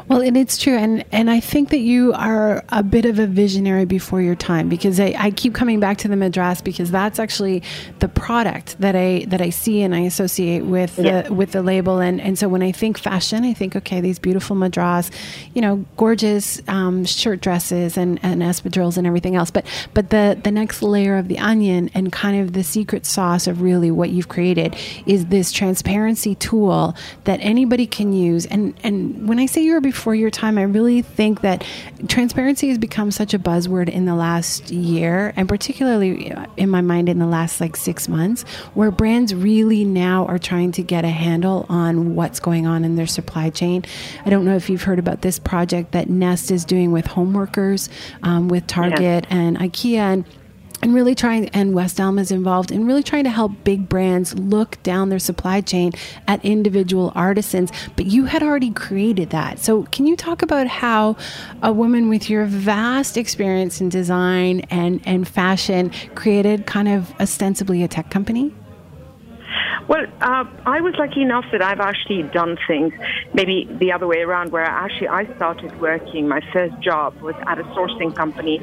Well, 0.09 0.21
and 0.21 0.37
it's 0.37 0.59
true, 0.59 0.77
and 0.77 1.05
and 1.13 1.31
I 1.31 1.41
think 1.41 1.71
that 1.71 1.79
you 1.79 2.13
are 2.15 2.65
a 2.71 2.83
bit 2.83 3.05
of 3.05 3.19
a 3.19 3.27
visionary 3.27 3.85
before 3.85 4.21
your 4.21 4.35
time 4.35 4.69
because 4.69 4.99
I, 4.99 5.15
I 5.17 5.31
keep 5.31 5.55
coming 5.55 5.81
back 5.81 5.97
to 5.99 6.09
the 6.09 6.17
madras 6.17 6.61
because 6.61 6.91
that's 6.91 7.19
actually 7.19 7.63
the 8.01 8.09
product 8.09 8.79
that 8.81 8.97
I 8.97 9.25
that 9.29 9.41
I 9.41 9.51
see 9.51 9.81
and 9.83 9.95
I 9.95 10.01
associate 10.01 10.65
with 10.65 10.99
Yeah. 10.99 11.23
the 11.23 11.35
with 11.35 11.53
the 11.53 11.63
label, 11.63 11.99
and 11.99 12.21
and 12.21 12.39
so 12.39 12.49
when 12.49 12.63
I 12.63 12.73
think 12.73 12.99
fashion, 12.99 13.45
I 13.45 13.55
think 13.55 13.77
okay, 13.77 14.01
these 14.01 14.19
beautiful 14.19 14.57
madras, 14.57 15.11
you 15.55 15.61
know, 15.61 15.85
gorgeous 15.97 16.63
um, 16.69 17.05
shirt 17.05 17.41
dresses 17.41 17.97
and 17.97 18.21
and 18.23 18.43
espadrilles 18.43 18.97
and 18.97 19.07
everything 19.07 19.35
else, 19.35 19.51
but 19.51 19.67
but 19.95 20.11
the 20.11 20.39
the 20.43 20.51
next 20.51 20.83
layer 20.83 21.17
of 21.17 21.29
the 21.29 21.39
onion 21.39 21.91
and 21.93 22.13
kind 22.13 22.41
of 22.41 22.53
the 22.53 22.63
secret 22.63 23.05
sauce 23.05 23.47
of 23.47 23.61
really 23.61 23.91
what 23.91 24.11
you've 24.11 24.29
created 24.29 24.77
is 25.07 25.27
this 25.27 25.51
transparency 25.51 26.35
tool 26.37 26.95
that 27.25 27.41
anybody 27.41 27.87
can 27.87 28.13
use, 28.13 28.47
and 28.47 28.75
and 28.85 29.29
when 29.29 29.41
I 29.41 29.47
say 29.47 29.63
you 29.63 29.75
were 29.75 29.81
before 29.81 30.15
your 30.15 30.31
time, 30.31 30.57
I 30.57 30.63
really 30.63 31.03
think 31.03 31.41
that 31.41 31.65
transparency 32.07 32.69
has 32.69 32.79
become 32.79 33.11
such 33.11 33.35
a 33.35 33.39
buzzword 33.39 33.89
in 33.89 34.05
the 34.05 34.15
last 34.15 34.71
year, 34.71 35.33
and 35.35 35.49
particularly 35.49 36.33
in 36.57 36.71
my 36.71 36.81
mind 36.81 37.09
in 37.09 37.19
the 37.19 37.27
last 37.27 37.61
like 37.61 37.75
six 37.75 38.09
months, 38.09 38.43
where 38.75 38.93
brands 38.93 39.35
really 39.35 39.85
now 39.85 40.27
are 40.27 40.39
trying 40.39 40.71
to 40.73 40.83
get 40.83 41.05
a 41.05 41.09
handle 41.09 41.67
on 41.69 42.15
what's 42.15 42.39
going 42.39 42.67
on 42.69 42.85
in 42.85 42.95
their 42.95 43.07
supply 43.07 43.51
chain. 43.51 43.85
I 44.25 44.31
don't 44.31 44.45
know 44.45 44.55
if 44.55 44.71
you've 44.71 44.83
heard 44.83 45.01
about 45.01 45.23
this 45.23 45.40
project 45.41 45.93
that 45.93 46.09
Nest 46.09 46.51
is 46.51 46.65
doing 46.65 46.93
with 46.93 47.07
home 47.07 47.33
workers, 47.33 47.89
um, 48.23 48.49
with 48.49 48.67
Target 48.67 49.27
and 49.31 49.59
IKEA, 49.59 49.97
and 49.97 50.25
and 50.83 50.95
really 50.95 51.15
trying 51.15 51.49
and 51.51 51.75
West 51.75 52.01
Elm 52.01 52.19
is 52.19 52.31
involved 52.31 52.73
in 52.73 52.87
really 52.87 53.03
trying 53.03 53.25
to 53.25 53.31
help 53.31 53.53
big 53.65 53.89
brands 53.89 54.39
look 54.39 54.83
down 54.83 55.09
their 55.09 55.19
supply 55.19 55.61
chain 55.61 55.93
at 56.27 56.45
individual 56.45 57.13
artisans. 57.15 57.71
But 57.97 58.07
you 58.07 58.25
had 58.25 58.43
already 58.43 58.71
created 58.71 59.31
that. 59.31 59.59
So 59.59 59.85
can 59.85 60.07
you 60.07 60.17
talk 60.17 60.43
about 60.43 60.67
how 60.67 61.17
a 61.63 61.73
woman 61.73 62.09
with 62.09 62.31
your 62.31 62.47
vast 62.47 63.17
experience 63.17 63.81
in 63.81 63.89
design 63.89 64.61
and 64.71 65.01
and 65.05 65.29
fashion 65.29 65.91
created 66.15 66.67
kind 66.67 66.89
of 66.89 67.13
ostensibly 67.21 67.83
a 67.83 67.89
tech 67.89 68.11
company 68.11 68.53
Well, 69.91 70.07
uh, 70.21 70.45
I 70.67 70.81
was 70.83 70.95
lucky 71.01 71.21
enough 71.21 71.47
that 71.51 71.63
I've 71.63 71.81
actually 71.81 72.23
done 72.23 72.57
things 72.69 72.93
maybe 73.35 73.67
the 73.81 73.91
other 73.91 74.07
way 74.07 74.19
around, 74.19 74.53
where 74.53 74.63
actually 74.63 75.09
I 75.09 75.25
started 75.35 75.81
working. 75.81 76.29
My 76.29 76.39
first 76.53 76.81
job 76.81 77.13
was 77.21 77.35
at 77.49 77.59
a 77.59 77.65
sourcing 77.75 78.15
company 78.15 78.61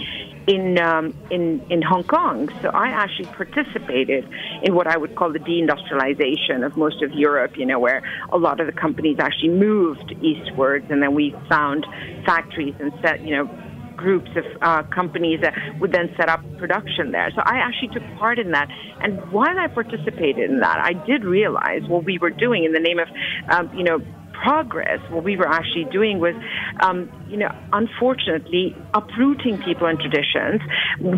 in 0.48 0.80
um, 0.80 1.14
in 1.30 1.62
in 1.70 1.82
Hong 1.82 2.06
Kong. 2.06 2.48
So 2.62 2.70
I 2.70 2.88
actually 2.96 3.26
participated 3.26 4.24
in 4.64 4.74
what 4.74 4.88
I 4.88 4.96
would 4.96 5.16
call 5.16 5.34
the 5.34 5.40
deindustrialization 5.40 6.66
of 6.66 6.78
most 6.78 7.04
of 7.04 7.12
Europe. 7.12 7.58
You 7.58 7.66
know, 7.66 7.80
where 7.80 8.02
a 8.32 8.38
lot 8.38 8.62
of 8.62 8.68
the 8.68 8.72
companies 8.72 9.18
actually 9.20 9.50
moved 9.50 10.16
eastwards, 10.22 10.86
and 10.90 11.04
then 11.04 11.14
we 11.14 11.36
found 11.50 11.86
factories 12.26 12.76
and 12.80 12.94
set 13.02 13.20
you 13.26 13.36
know 13.36 13.50
groups 13.98 14.30
of 14.36 14.46
uh, 14.62 14.84
companies 14.94 15.40
that 15.42 15.54
would 15.82 15.92
then 15.92 16.14
set 16.16 16.30
up 16.30 16.40
production 16.58 17.12
there. 17.12 17.32
So 17.36 17.42
I 17.44 17.58
actually 17.58 17.90
took 17.90 18.04
part 18.18 18.40
in 18.40 18.52
that. 18.52 18.70
And 19.02 19.20
while 19.32 19.58
I 19.60 19.68
participated 19.68 20.50
in 20.50 20.60
that, 20.60 20.80
I 20.82 20.94
did 21.06 21.26
realize 21.26 21.82
what 21.88 22.06
we 22.06 22.18
were 22.20 22.30
doing 22.30 22.64
in 22.64 22.72
the 22.72 22.80
name 22.80 23.00
of, 23.00 23.08
um, 23.50 23.76
you 23.76 23.84
know, 23.84 24.00
progress. 24.44 25.00
What 25.10 25.24
we 25.24 25.38
were 25.38 25.48
actually 25.48 25.86
doing 25.86 26.20
was 26.20 26.36
um, 26.82 27.10
you 27.30 27.38
know, 27.38 27.50
unfortunately, 27.74 28.76
uprooting 28.94 29.62
people 29.64 29.88
and 29.88 30.00
traditions 30.00 30.62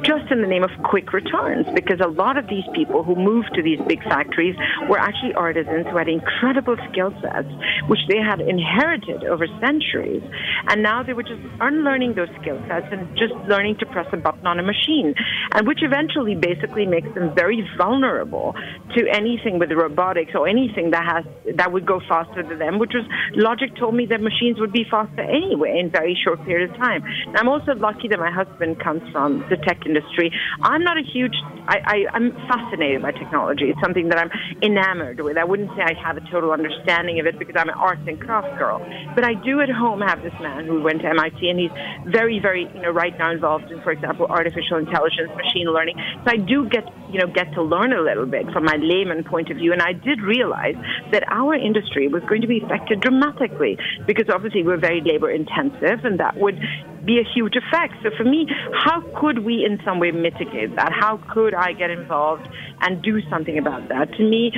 just 0.01 0.31
in 0.31 0.41
the 0.41 0.47
name 0.47 0.63
of 0.63 0.71
quick 0.83 1.13
returns. 1.13 1.67
Because 1.73 1.99
a 2.03 2.07
lot 2.07 2.37
of 2.37 2.47
these 2.47 2.63
people 2.73 3.03
who 3.03 3.15
moved 3.15 3.51
to 3.55 3.61
these 3.61 3.79
big 3.87 4.01
factories 4.03 4.55
were 4.89 4.97
actually 4.97 5.33
artisans 5.33 5.85
who 5.89 5.97
had 5.97 6.07
incredible 6.07 6.77
skill 6.91 7.13
sets, 7.21 7.49
which 7.87 7.99
they 8.07 8.17
had 8.17 8.41
inherited 8.41 9.23
over 9.23 9.45
centuries. 9.59 10.23
And 10.67 10.81
now 10.81 11.03
they 11.03 11.13
were 11.13 11.23
just 11.23 11.41
unlearning 11.59 12.15
those 12.15 12.29
skill 12.41 12.59
sets 12.67 12.87
and 12.91 13.07
just 13.17 13.33
learning 13.47 13.77
to 13.79 13.85
press 13.85 14.07
a 14.13 14.17
button 14.17 14.47
on 14.47 14.59
a 14.59 14.63
machine, 14.63 15.13
and 15.53 15.67
which 15.67 15.79
eventually 15.81 16.35
basically 16.35 16.85
makes 16.85 17.13
them 17.13 17.33
very 17.35 17.67
vulnerable 17.77 18.55
to 18.95 19.07
anything 19.11 19.59
with 19.59 19.71
robotics 19.71 20.31
or 20.35 20.47
anything 20.47 20.91
that 20.91 21.05
has 21.05 21.25
that 21.55 21.71
would 21.71 21.85
go 21.85 21.99
faster 22.07 22.43
than 22.43 22.59
them, 22.59 22.79
which 22.79 22.93
was 22.93 23.05
logic 23.35 23.75
told 23.77 23.95
me 23.95 24.05
that 24.07 24.21
machines 24.21 24.59
would 24.59 24.71
be 24.71 24.85
faster 24.89 25.21
anyway 25.21 25.79
in 25.79 25.91
very 25.91 26.17
short 26.23 26.43
period 26.45 26.69
of 26.69 26.75
time. 26.77 27.03
I'm 27.35 27.47
also 27.47 27.73
lucky 27.75 28.07
that 28.09 28.19
my 28.19 28.31
husband 28.31 28.79
comes 28.79 29.01
from 29.11 29.45
the 29.49 29.57
tech 29.57 29.85
industry. 29.85 30.31
I'm 30.61 30.83
not 30.83 30.97
a 30.97 31.03
huge 31.03 31.35
I, 31.69 32.07
I, 32.11 32.17
am 32.17 32.33
fascinated 32.49 33.03
by 33.03 33.11
technology. 33.11 33.65
It's 33.69 33.79
something 33.79 34.09
that 34.09 34.17
I'm 34.17 34.31
enamored 34.63 35.19
with. 35.19 35.37
I 35.37 35.43
wouldn't 35.43 35.69
say 35.77 35.83
I 35.85 35.93
have 36.01 36.17
a 36.17 36.25
total 36.31 36.51
understanding 36.51 37.19
of 37.19 37.27
it 37.27 37.37
because 37.37 37.53
I'm 37.55 37.69
an 37.69 37.77
arts 37.77 38.01
and 38.07 38.19
crafts 38.19 38.57
girl. 38.57 38.81
But 39.13 39.23
I 39.23 39.35
do 39.35 39.61
at 39.61 39.69
home 39.69 40.01
have 40.01 40.23
this 40.23 40.33
man 40.41 40.65
who 40.65 40.81
went 40.81 41.01
to 41.01 41.07
MIT 41.07 41.47
and 41.47 41.59
he's 41.59 41.71
very, 42.09 42.39
very, 42.39 42.65
you 42.73 42.81
know, 42.81 42.89
right 42.89 43.15
now 43.19 43.31
involved 43.31 43.71
in, 43.71 43.81
for 43.83 43.91
example, 43.91 44.25
artificial 44.25 44.77
intelligence, 44.77 45.29
machine 45.37 45.69
learning. 45.69 45.95
So 46.25 46.31
I 46.33 46.37
do 46.37 46.67
get, 46.67 46.89
you 47.13 47.19
know, 47.19 47.27
get 47.27 47.53
to 47.53 47.61
learn 47.61 47.93
a 47.93 48.01
little 48.01 48.25
bit 48.25 48.49
from 48.51 48.65
my 48.65 48.77
layman 48.81 49.23
point 49.23 49.51
of 49.51 49.57
view. 49.57 49.71
And 49.71 49.81
I 49.81 49.93
did 49.93 50.21
realize 50.21 50.75
that 51.11 51.23
our 51.29 51.53
industry 51.53 52.07
was 52.07 52.23
going 52.23 52.41
to 52.41 52.47
be 52.47 52.61
affected 52.65 52.98
dramatically 52.99 53.77
because 54.05 54.25
obviously 54.33 54.63
we're 54.63 54.79
very 54.79 55.01
labor 55.01 55.29
intensive 55.29 56.03
and 56.03 56.19
that 56.19 56.37
would 56.37 56.59
be 57.05 57.19
a 57.19 57.23
huge 57.33 57.55
effect. 57.55 57.93
So 58.03 58.09
for 58.15 58.23
me, 58.23 58.47
how 58.73 59.01
could 59.19 59.39
we 59.39 59.65
in 59.65 59.79
some 59.85 59.99
way 59.99 60.11
mitigate 60.11 60.75
that? 60.75 60.91
How 60.91 61.17
could 61.31 61.53
I 61.53 61.73
get 61.73 61.89
involved 61.89 62.47
and 62.81 63.01
do 63.01 63.21
something 63.29 63.57
about 63.57 63.87
that? 63.89 64.13
To 64.13 64.23
me, 64.23 64.51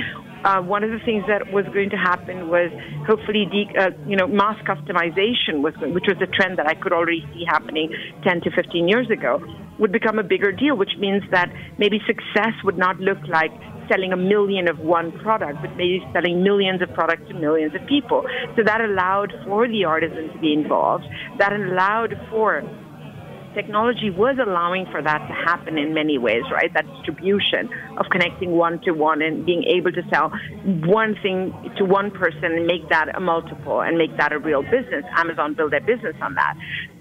uh, 0.44 0.60
one 0.60 0.82
of 0.82 0.90
the 0.90 0.98
things 1.04 1.24
that 1.28 1.52
was 1.52 1.64
going 1.72 1.90
to 1.90 1.96
happen 1.96 2.48
was 2.48 2.70
hopefully, 3.06 3.46
de- 3.46 3.78
uh, 3.78 3.90
you 4.06 4.16
know, 4.16 4.26
mass 4.26 4.56
customization 4.66 5.62
was, 5.62 5.74
which 5.80 6.06
was 6.08 6.16
a 6.20 6.26
trend 6.26 6.58
that 6.58 6.66
I 6.66 6.74
could 6.74 6.92
already 6.92 7.24
see 7.32 7.44
happening 7.46 7.90
10 8.24 8.40
to 8.42 8.50
15 8.50 8.88
years 8.88 9.10
ago, 9.10 9.40
would 9.78 9.92
become 9.92 10.18
a 10.18 10.22
bigger 10.22 10.52
deal, 10.52 10.76
which 10.76 10.92
means 10.98 11.22
that 11.30 11.50
maybe 11.78 12.00
success 12.06 12.54
would 12.64 12.78
not 12.78 12.98
look 12.98 13.18
like 13.28 13.50
selling 13.88 14.12
a 14.12 14.16
million 14.16 14.68
of 14.68 14.78
one 14.78 15.12
product, 15.20 15.58
but 15.60 15.70
maybe 15.76 16.00
selling 16.12 16.42
millions 16.42 16.82
of 16.82 16.92
products 16.94 17.22
to 17.28 17.34
millions 17.34 17.74
of 17.74 17.84
people. 17.86 18.24
So 18.56 18.62
that 18.64 18.80
allowed 18.80 19.32
for 19.44 19.68
the 19.68 19.84
artisan 19.84 20.32
to 20.32 20.38
be 20.38 20.52
involved. 20.52 21.04
That 21.38 21.52
allowed 21.52 22.14
for 22.30 22.62
technology 23.54 24.10
was 24.10 24.36
allowing 24.44 24.86
for 24.90 25.02
that 25.02 25.18
to 25.18 25.34
happen 25.34 25.78
in 25.78 25.94
many 25.94 26.18
ways, 26.18 26.42
right? 26.50 26.72
That 26.74 26.86
distribution 26.96 27.70
of 27.98 28.06
connecting 28.10 28.52
one 28.52 28.80
to 28.82 28.92
one 28.92 29.22
and 29.22 29.44
being 29.44 29.64
able 29.64 29.92
to 29.92 30.02
sell 30.10 30.30
one 30.84 31.16
thing 31.22 31.52
to 31.76 31.84
one 31.84 32.10
person 32.10 32.44
and 32.44 32.66
make 32.66 32.88
that 32.88 33.14
a 33.14 33.20
multiple 33.20 33.80
and 33.80 33.96
make 33.98 34.16
that 34.16 34.32
a 34.32 34.38
real 34.38 34.62
business. 34.62 35.04
Amazon 35.16 35.54
built 35.54 35.70
their 35.70 35.80
business 35.80 36.16
on 36.20 36.34
that. 36.34 36.54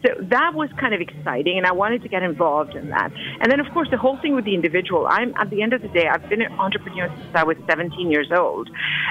So 0.06 0.16
that 0.30 0.54
was 0.56 0.70
kind 0.80 0.96
of 0.96 1.02
exciting, 1.02 1.58
and 1.58 1.66
I 1.68 1.74
wanted 1.74 2.02
to 2.02 2.10
get 2.10 2.24
involved 2.24 2.76
in 2.76 2.90
that. 2.90 3.12
And 3.40 3.52
then, 3.52 3.60
of 3.60 3.72
course, 3.72 3.88
the 3.92 3.98
whole 3.98 4.18
thing 4.20 4.34
with 4.34 4.46
the 4.46 4.56
individual. 4.56 5.06
I'm 5.08 5.34
at 5.38 5.52
the 5.52 5.62
end 5.62 5.74
of 5.74 5.82
the 5.84 5.90
day, 5.90 6.08
I've 6.08 6.28
been 6.28 6.42
an 6.42 6.52
entrepreneur 6.54 7.08
since 7.08 7.36
I 7.36 7.44
was 7.44 7.56
17 7.70 8.10
years 8.10 8.32
old, 8.36 8.70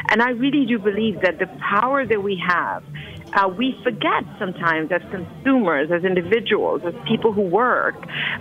and 0.09 0.21
I 0.21 0.31
really 0.31 0.67
do 0.67 0.79
believe 0.79 1.21
that 1.23 1.39
the 1.39 1.47
power 1.61 2.05
that 2.05 2.23
we 2.23 2.43
have 2.45 2.83
uh, 3.33 3.49
we 3.49 3.79
forget 3.83 4.25
sometimes 4.39 4.91
as 4.91 5.03
consumers, 5.11 5.91
as 5.91 6.05
individuals, 6.05 6.83
as 6.85 6.95
people 7.07 7.33
who 7.33 7.43
work, 7.43 7.95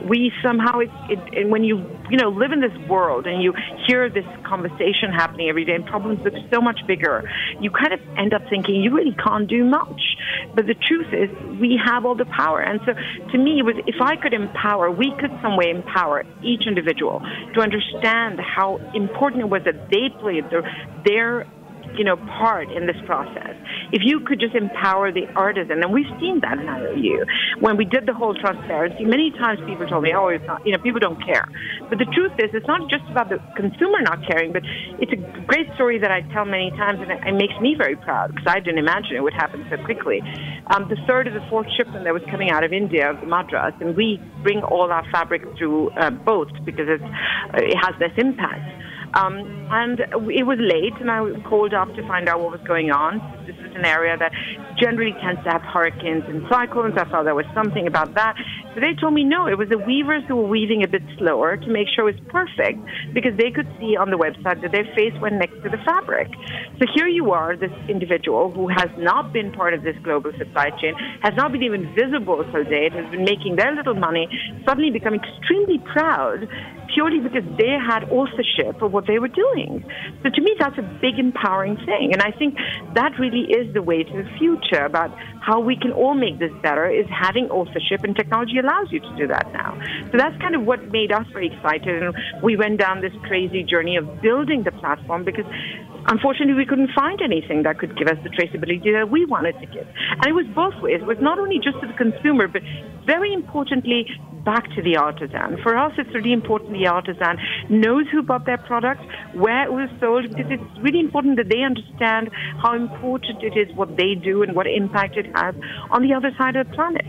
we 0.08 0.32
somehow, 0.44 0.80
it, 0.80 0.90
it, 1.10 1.20
and 1.38 1.52
when 1.52 1.64
you, 1.64 1.78
you 2.10 2.18
know, 2.18 2.30
live 2.30 2.52
in 2.52 2.62
this 2.62 2.76
world 2.90 3.28
and 3.28 3.42
you 3.44 3.54
hear 3.88 4.10
this 4.10 4.26
conversation 4.46 5.12
happening 5.12 5.50
every 5.50 5.66
day 5.66 5.74
and 5.74 5.86
problems 5.86 6.20
look 6.24 6.34
so 6.52 6.62
much 6.62 6.80
bigger, 6.88 7.30
you 7.60 7.70
kind 7.70 7.94
of 7.94 8.00
end 8.18 8.34
up 8.34 8.42
thinking 8.50 8.76
you 8.82 8.94
really 8.94 9.16
can't 9.24 9.48
do 9.48 9.64
much. 9.64 10.02
But 10.56 10.66
the 10.66 10.76
truth 10.76 11.14
is, 11.14 11.30
we 11.60 11.80
have 11.84 12.06
all 12.06 12.16
the 12.16 12.26
power. 12.26 12.62
And 12.62 12.80
so 12.86 12.94
to 13.32 13.38
me, 13.38 13.60
it 13.60 13.64
was, 13.64 13.76
if 13.86 14.02
I 14.02 14.16
could 14.16 14.34
empower, 14.34 14.90
we 14.90 15.14
could 15.20 15.32
some 15.42 15.58
way 15.58 15.70
empower 15.70 16.24
each 16.44 16.66
individual 16.66 17.22
to 17.54 17.62
understand 17.62 18.40
how 18.40 18.78
important 18.94 19.44
it 19.44 19.50
was 19.50 19.62
that 19.66 19.90
they 19.90 20.10
played 20.20 20.50
their, 20.50 20.64
their 21.06 21.46
you 21.98 22.04
know, 22.04 22.18
part 22.18 22.72
in 22.72 22.88
this 22.88 22.98
process. 23.06 23.56
If 23.92 24.02
you 24.06 24.20
could 24.22 24.40
just 24.40 24.56
empower 24.56 25.12
the 25.12 25.26
artisan, 25.36 25.82
and 25.84 25.94
we've 25.94 26.10
seen 26.20 26.40
that 26.42 26.60
in 26.60 26.68
IOU. 26.68 27.26
When 27.60 27.78
we 27.78 27.86
did 27.86 28.06
the 28.06 28.14
whole 28.14 28.34
transparency, 28.36 29.06
many 29.06 29.32
times 29.32 29.60
people 29.66 29.88
told 29.88 30.04
me, 30.04 30.14
oh, 30.16 30.28
it's 30.28 30.46
not, 30.46 30.66
you 30.66 30.72
know, 30.72 30.80
people 30.80 31.00
don't 31.00 31.20
care. 31.24 31.48
But 31.90 31.98
the 31.98 32.06
truth 32.14 32.34
is, 32.38 32.52
it's 32.54 32.68
not 32.68 32.90
just 32.90 33.04
about 33.10 33.30
the 33.30 33.40
consumer 33.56 34.02
not 34.02 34.26
caring, 34.28 34.54
but 34.54 34.64
it's 35.00 35.12
a 35.12 35.20
great 35.46 35.68
story 35.76 36.00
that 36.00 36.12
I 36.12 36.22
tell 36.34 36.46
many 36.46 36.72
times, 36.72 37.00
and 37.02 37.12
it, 37.12 37.40
makes 37.40 37.56
me 37.62 37.74
very 37.78 37.96
proud 37.96 38.36
because 38.36 38.48
I 38.48 38.60
didn't 38.60 38.80
imagine 38.80 39.16
it 39.16 39.24
would 39.24 39.34
happen 39.34 39.66
so 39.70 39.78
quickly. 39.86 40.20
Um, 40.68 40.90
the 40.90 40.98
third 41.08 41.28
or 41.28 41.34
the 41.34 41.46
fourth 41.50 41.68
shipment 41.78 42.04
that 42.04 42.14
was 42.14 42.24
coming 42.30 42.52
out 42.52 42.64
of 42.64 42.74
India, 42.74 43.10
of 43.10 43.22
the 43.22 43.28
Madras, 43.28 43.74
and 43.80 43.96
we 43.96 44.20
bring 44.44 44.62
all 44.62 44.92
our 44.92 45.06
fabric 45.10 45.42
through 45.58 45.90
uh, 45.92 46.10
boats 46.10 46.52
because 46.66 46.88
it's, 46.90 47.04
it 47.56 47.78
has 47.80 47.96
less 48.00 48.12
impact. 48.18 48.89
Um, 49.14 49.68
and 49.72 50.00
it 50.00 50.46
was 50.46 50.58
late, 50.60 50.94
and 51.00 51.10
I 51.10 51.22
called 51.50 51.74
up 51.74 51.94
to 51.96 52.08
find 52.08 52.30
out 52.30 52.42
what 52.42 52.52
was 52.52 52.62
going 52.68 52.92
on. 52.92 53.18
This 53.48 53.56
is 53.58 53.76
an 53.76 53.86
area 53.86 54.18
that 54.18 54.32
generally 54.78 55.14
tends 55.22 55.44
to 55.44 55.50
have 55.50 55.62
hurricanes 55.62 56.24
and 56.28 56.46
cyclones. 56.50 56.94
I 56.98 57.06
thought 57.10 57.24
there 57.24 57.36
was 57.36 57.50
something 57.54 57.88
about 57.88 58.14
that. 58.16 58.36
So 58.74 58.82
they 58.82 58.94
told 59.00 59.14
me 59.14 59.24
no, 59.24 59.48
it 59.48 59.58
was 59.58 59.70
the 59.70 59.78
weavers 59.78 60.24
who 60.28 60.36
were 60.38 60.48
weaving 60.48 60.84
a 60.84 60.88
bit 60.88 61.02
slower 61.18 61.58
to 61.58 61.68
make 61.68 61.88
sure 61.90 62.08
it 62.08 62.16
was 62.16 62.24
perfect 62.30 62.78
because 63.14 63.34
they 63.38 63.50
could 63.50 63.68
see 63.80 63.98
on 63.98 64.12
the 64.14 64.18
website 64.18 64.62
that 64.62 64.72
their 64.72 64.86
face 64.94 65.14
went 65.20 65.36
next 65.36 65.58
to 65.66 65.70
the 65.70 65.82
fabric. 65.84 66.30
So 66.78 66.86
here 66.94 67.08
you 67.08 67.32
are, 67.32 67.58
this 67.58 67.74
individual 67.90 68.52
who 68.52 68.70
has 68.70 68.90
not 68.98 69.34
been 69.34 69.52
part 69.52 69.74
of 69.74 69.84
this 69.84 69.98
global 70.04 70.32
supply 70.38 70.70
chain, 70.82 70.94
has 71.22 71.34
not 71.36 71.52
been 71.52 71.64
even 71.64 71.94
visible 71.96 72.46
till 72.52 72.64
date, 72.64 72.94
has 72.94 73.10
been 73.12 73.26
making 73.26 73.58
their 73.58 73.74
little 73.74 73.96
money, 73.96 74.30
suddenly 74.66 74.92
become 74.92 75.16
extremely 75.16 75.80
proud 75.92 76.48
purely 76.94 77.20
because 77.20 77.44
they 77.58 77.76
had 77.78 78.04
authorship 78.12 78.82
of 78.82 78.92
what 78.92 79.08
they 79.08 79.20
were 79.20 79.30
doing. 79.30 79.84
So 80.24 80.30
to 80.30 80.42
me, 80.42 80.56
that's 80.60 80.78
a 80.78 81.00
big 81.02 81.20
empowering 81.20 81.78
thing. 81.86 82.12
And 82.14 82.22
I 82.22 82.32
think 82.32 82.56
that 82.96 83.14
really 83.20 83.46
is 83.52 83.74
the 83.74 83.82
way 83.82 84.04
to 84.04 84.14
the 84.24 84.30
future 84.38 84.86
about 84.86 85.12
how 85.42 85.60
we 85.60 85.76
can 85.76 85.92
all 85.92 86.14
make 86.14 86.40
this 86.40 86.52
better 86.62 86.90
is 86.90 87.06
having 87.10 87.46
authorship 87.50 88.04
and 88.04 88.16
technology 88.16 88.60
allows 88.60 88.92
you 88.92 89.00
to 89.00 89.16
do 89.18 89.28
that 89.28 89.52
now. 89.54 89.78
So 90.12 90.18
that's 90.18 90.38
kind 90.42 90.56
of 90.56 90.64
what 90.64 90.92
made 90.92 91.12
us 91.12 91.26
very 91.34 91.54
excited. 91.54 92.04
And 92.04 92.16
we 92.44 92.56
went 92.56 92.80
down 92.80 93.02
this 93.02 93.14
crazy 93.24 93.64
journey 93.64 93.98
of 93.98 94.22
building 94.22 94.64
the 94.64 94.72
platform 94.72 95.24
because 95.24 95.46
unfortunately, 96.08 96.54
we 96.54 96.66
couldn't 96.66 96.92
find 96.96 97.22
anything 97.22 97.64
that 97.64 97.80
could 97.80 97.98
give 97.98 98.08
us 98.08 98.18
the 98.24 98.30
traceability 98.30 98.92
that 98.94 99.10
we 99.10 99.26
wanted 99.26 99.60
to 99.60 99.66
give. 99.66 99.88
And 100.10 100.26
it 100.26 100.34
was 100.34 100.46
both 100.56 100.74
ways. 100.82 101.02
It 101.02 101.08
was 101.08 101.18
not 101.22 101.40
only 101.40 101.60
just 101.60 101.80
to 101.82 101.88
the 101.88 101.94
consumer, 101.94 102.48
but 102.48 102.62
very 103.06 103.34
importantly, 103.34 104.08
back 104.46 104.64
to 104.76 104.82
the 104.82 104.98
artisan. 104.98 105.58
For 105.62 105.78
us, 105.78 105.94
it's 105.98 106.14
really 106.14 106.34
important 106.34 106.79
the 106.80 106.88
artisan 106.88 107.38
knows 107.70 108.06
who 108.12 108.24
bought 108.24 108.46
their 108.46 108.58
product, 108.58 109.02
where 109.34 109.64
it 109.64 109.72
was 109.72 109.90
sold, 110.00 110.30
because 110.30 110.50
it's 110.50 110.80
really 110.82 111.00
important 111.00 111.38
that 111.38 111.50
they 111.50 111.62
understand 111.62 112.30
how 112.64 112.74
important 112.74 113.44
it 113.44 113.56
is 113.58 113.76
what 113.76 113.98
they 113.98 114.16
do 114.16 114.42
and 114.44 114.56
what 114.56 114.66
impact 114.68 115.18
it 115.18 115.28
has 115.36 115.54
on 115.92 116.02
the 116.02 116.14
other 116.14 116.32
side 116.38 116.56
of 116.56 116.68
the 116.68 116.74
planet. 116.74 117.06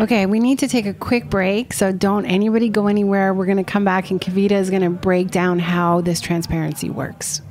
Okay, 0.00 0.26
we 0.26 0.40
need 0.40 0.58
to 0.58 0.68
take 0.68 0.86
a 0.86 0.94
quick 0.94 1.30
break, 1.30 1.72
so 1.72 1.92
don't 1.92 2.26
anybody 2.26 2.68
go 2.68 2.88
anywhere. 2.88 3.32
We're 3.32 3.46
going 3.46 3.58
to 3.58 3.64
come 3.64 3.84
back, 3.84 4.10
and 4.10 4.20
Kavita 4.20 4.52
is 4.52 4.70
going 4.70 4.82
to 4.82 4.90
break 4.90 5.30
down 5.30 5.58
how 5.58 6.00
this 6.00 6.20
transparency 6.20 6.90
works. 6.90 7.42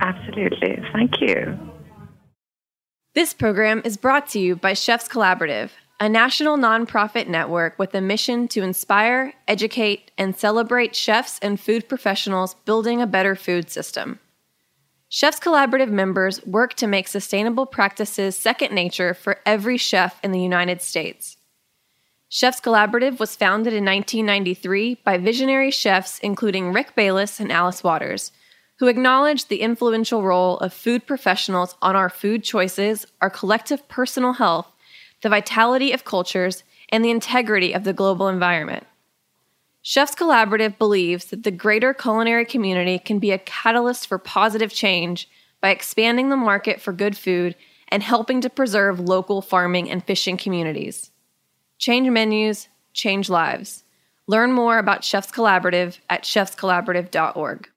Absolutely. 0.00 0.82
Thank 0.92 1.20
you. 1.20 1.58
This 3.14 3.34
program 3.34 3.82
is 3.84 3.96
brought 3.96 4.26
to 4.28 4.38
you 4.38 4.56
by 4.56 4.72
Chefs 4.72 5.06
Collaborative, 5.06 5.70
a 6.02 6.08
national 6.08 6.56
nonprofit 6.56 7.28
network 7.28 7.78
with 7.78 7.94
a 7.94 8.00
mission 8.00 8.48
to 8.48 8.60
inspire, 8.60 9.32
educate, 9.46 10.10
and 10.18 10.36
celebrate 10.36 10.96
chefs 10.96 11.38
and 11.38 11.60
food 11.60 11.88
professionals 11.88 12.54
building 12.64 13.00
a 13.00 13.06
better 13.06 13.36
food 13.36 13.70
system. 13.70 14.18
Chefs 15.08 15.38
Collaborative 15.38 15.90
members 15.90 16.44
work 16.44 16.74
to 16.74 16.88
make 16.88 17.06
sustainable 17.06 17.66
practices 17.66 18.36
second 18.36 18.74
nature 18.74 19.14
for 19.14 19.38
every 19.46 19.76
chef 19.76 20.18
in 20.24 20.32
the 20.32 20.40
United 20.40 20.82
States. 20.82 21.36
Chefs 22.28 22.60
Collaborative 22.60 23.20
was 23.20 23.36
founded 23.36 23.72
in 23.72 23.84
1993 23.84 24.96
by 25.04 25.18
visionary 25.18 25.70
chefs 25.70 26.18
including 26.18 26.72
Rick 26.72 26.96
Bayless 26.96 27.38
and 27.38 27.52
Alice 27.52 27.84
Waters 27.84 28.32
who 28.80 28.88
acknowledged 28.88 29.48
the 29.48 29.60
influential 29.60 30.24
role 30.24 30.58
of 30.58 30.72
food 30.72 31.06
professionals 31.06 31.76
on 31.80 31.94
our 31.94 32.08
food 32.08 32.42
choices, 32.42 33.06
our 33.20 33.30
collective 33.30 33.86
personal 33.86 34.32
health, 34.32 34.66
the 35.22 35.28
vitality 35.28 35.92
of 35.92 36.04
cultures, 36.04 36.62
and 36.90 37.04
the 37.04 37.10
integrity 37.10 37.72
of 37.72 37.84
the 37.84 37.92
global 37.92 38.28
environment. 38.28 38.86
Chefs 39.80 40.14
Collaborative 40.14 40.78
believes 40.78 41.24
that 41.26 41.42
the 41.42 41.50
greater 41.50 41.92
culinary 41.94 42.44
community 42.44 42.98
can 42.98 43.18
be 43.18 43.32
a 43.32 43.38
catalyst 43.38 44.06
for 44.06 44.18
positive 44.18 44.70
change 44.70 45.28
by 45.60 45.70
expanding 45.70 46.28
the 46.28 46.36
market 46.36 46.80
for 46.80 46.92
good 46.92 47.16
food 47.16 47.56
and 47.88 48.02
helping 48.02 48.40
to 48.40 48.50
preserve 48.50 49.00
local 49.00 49.42
farming 49.42 49.90
and 49.90 50.04
fishing 50.04 50.36
communities. 50.36 51.10
Change 51.78 52.08
menus, 52.10 52.68
change 52.92 53.28
lives. 53.28 53.84
Learn 54.28 54.52
more 54.52 54.78
about 54.78 55.02
Chefs 55.02 55.32
Collaborative 55.32 55.98
at 56.08 56.22
chefscollaborative.org. 56.22 57.68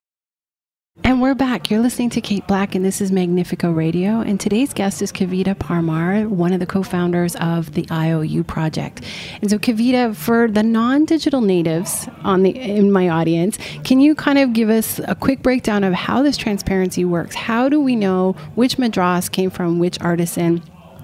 And 1.04 1.22
we're 1.22 1.36
back. 1.36 1.70
You're 1.70 1.82
listening 1.82 2.10
to 2.12 2.22
Kate 2.22 2.48
Black, 2.48 2.74
and 2.74 2.86
this 2.86 3.02
is 3.02 3.12
Magnifeco 3.12 3.76
Radio. 3.76 4.22
And 4.22 4.40
today's 4.40 4.74
guest 4.74 5.02
is 5.02 5.12
Kavita 5.12 5.54
Parmar, 5.54 6.26
one 6.28 6.54
of 6.54 6.62
the 6.62 6.66
co 6.66 6.84
founders 6.84 7.36
of 7.36 7.74
the 7.74 7.86
IOU 7.92 8.46
project. 8.46 9.04
And 9.42 9.52
so, 9.52 9.60
Kavita, 9.60 10.16
for 10.16 10.48
the 10.48 10.64
non 10.64 11.04
digital 11.04 11.42
natives 11.42 12.08
on 12.24 12.44
the, 12.44 12.52
in 12.52 12.94
my 12.94 13.10
audience, 13.10 13.58
can 13.84 14.00
you 14.00 14.16
kind 14.16 14.40
of 14.40 14.54
give 14.54 14.70
us 14.70 15.02
a 15.06 15.16
quick 15.16 15.42
breakdown 15.42 15.84
of 15.84 15.94
how 15.94 16.24
this 16.24 16.38
transparency 16.38 17.04
works? 17.04 17.36
How 17.36 17.68
do 17.68 17.82
we 17.82 17.98
know 17.98 18.32
which 18.56 18.80
madras 18.80 19.28
came 19.28 19.50
from 19.50 19.80
which 19.80 20.00
artisan? 20.02 20.64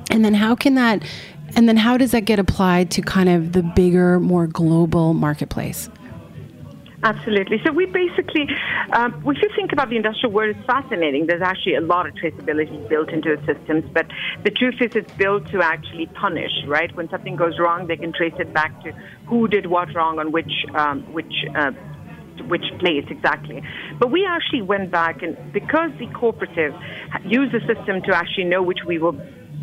And 0.09 0.23
then, 0.23 0.33
how 0.33 0.55
can 0.55 0.75
that, 0.75 1.03
and 1.55 1.67
then 1.67 1.75
how 1.75 1.97
does 1.97 2.11
that 2.11 2.21
get 2.21 2.39
applied 2.39 2.91
to 2.91 3.01
kind 3.01 3.27
of 3.27 3.51
the 3.51 3.61
bigger, 3.61 4.21
more 4.21 4.47
global 4.47 5.13
marketplace? 5.13 5.89
Absolutely. 7.03 7.57
So 7.65 7.71
we 7.71 7.87
basically, 7.87 8.45
um, 8.93 9.15
if 9.25 9.37
you 9.41 9.49
think 9.55 9.71
about 9.73 9.89
the 9.89 9.95
industrial 9.95 10.31
world, 10.33 10.55
it's 10.55 10.65
fascinating. 10.67 11.25
There's 11.25 11.41
actually 11.41 11.75
a 11.75 11.81
lot 11.81 12.05
of 12.05 12.13
traceability 12.13 12.87
built 12.87 13.09
into 13.09 13.35
the 13.35 13.41
systems, 13.51 13.85
but 13.91 14.05
the 14.43 14.51
truth 14.51 14.75
is 14.81 14.91
it's 14.93 15.09
built 15.17 15.47
to 15.49 15.61
actually 15.63 16.05
punish, 16.13 16.51
right? 16.67 16.95
When 16.95 17.09
something 17.09 17.35
goes 17.35 17.57
wrong, 17.57 17.87
they 17.87 17.97
can 17.97 18.13
trace 18.13 18.35
it 18.37 18.53
back 18.53 18.71
to 18.83 18.91
who 19.27 19.47
did 19.47 19.65
what 19.65 19.87
wrong 19.95 20.19
on 20.19 20.31
which, 20.31 20.51
um, 20.77 21.01
which, 21.11 21.33
uh, 21.55 21.71
which 22.47 22.65
place 22.79 23.05
exactly. 23.09 23.63
But 23.99 24.11
we 24.11 24.27
actually 24.29 24.61
went 24.61 24.91
back 24.91 25.23
and 25.23 25.35
because 25.53 25.89
the 25.99 26.07
cooperative 26.07 26.73
used 27.25 27.51
the 27.51 27.61
system 27.61 28.01
to 28.05 28.15
actually 28.15 28.45
know 28.45 28.61
which 28.61 28.79
we 28.85 28.99
were 28.99 29.13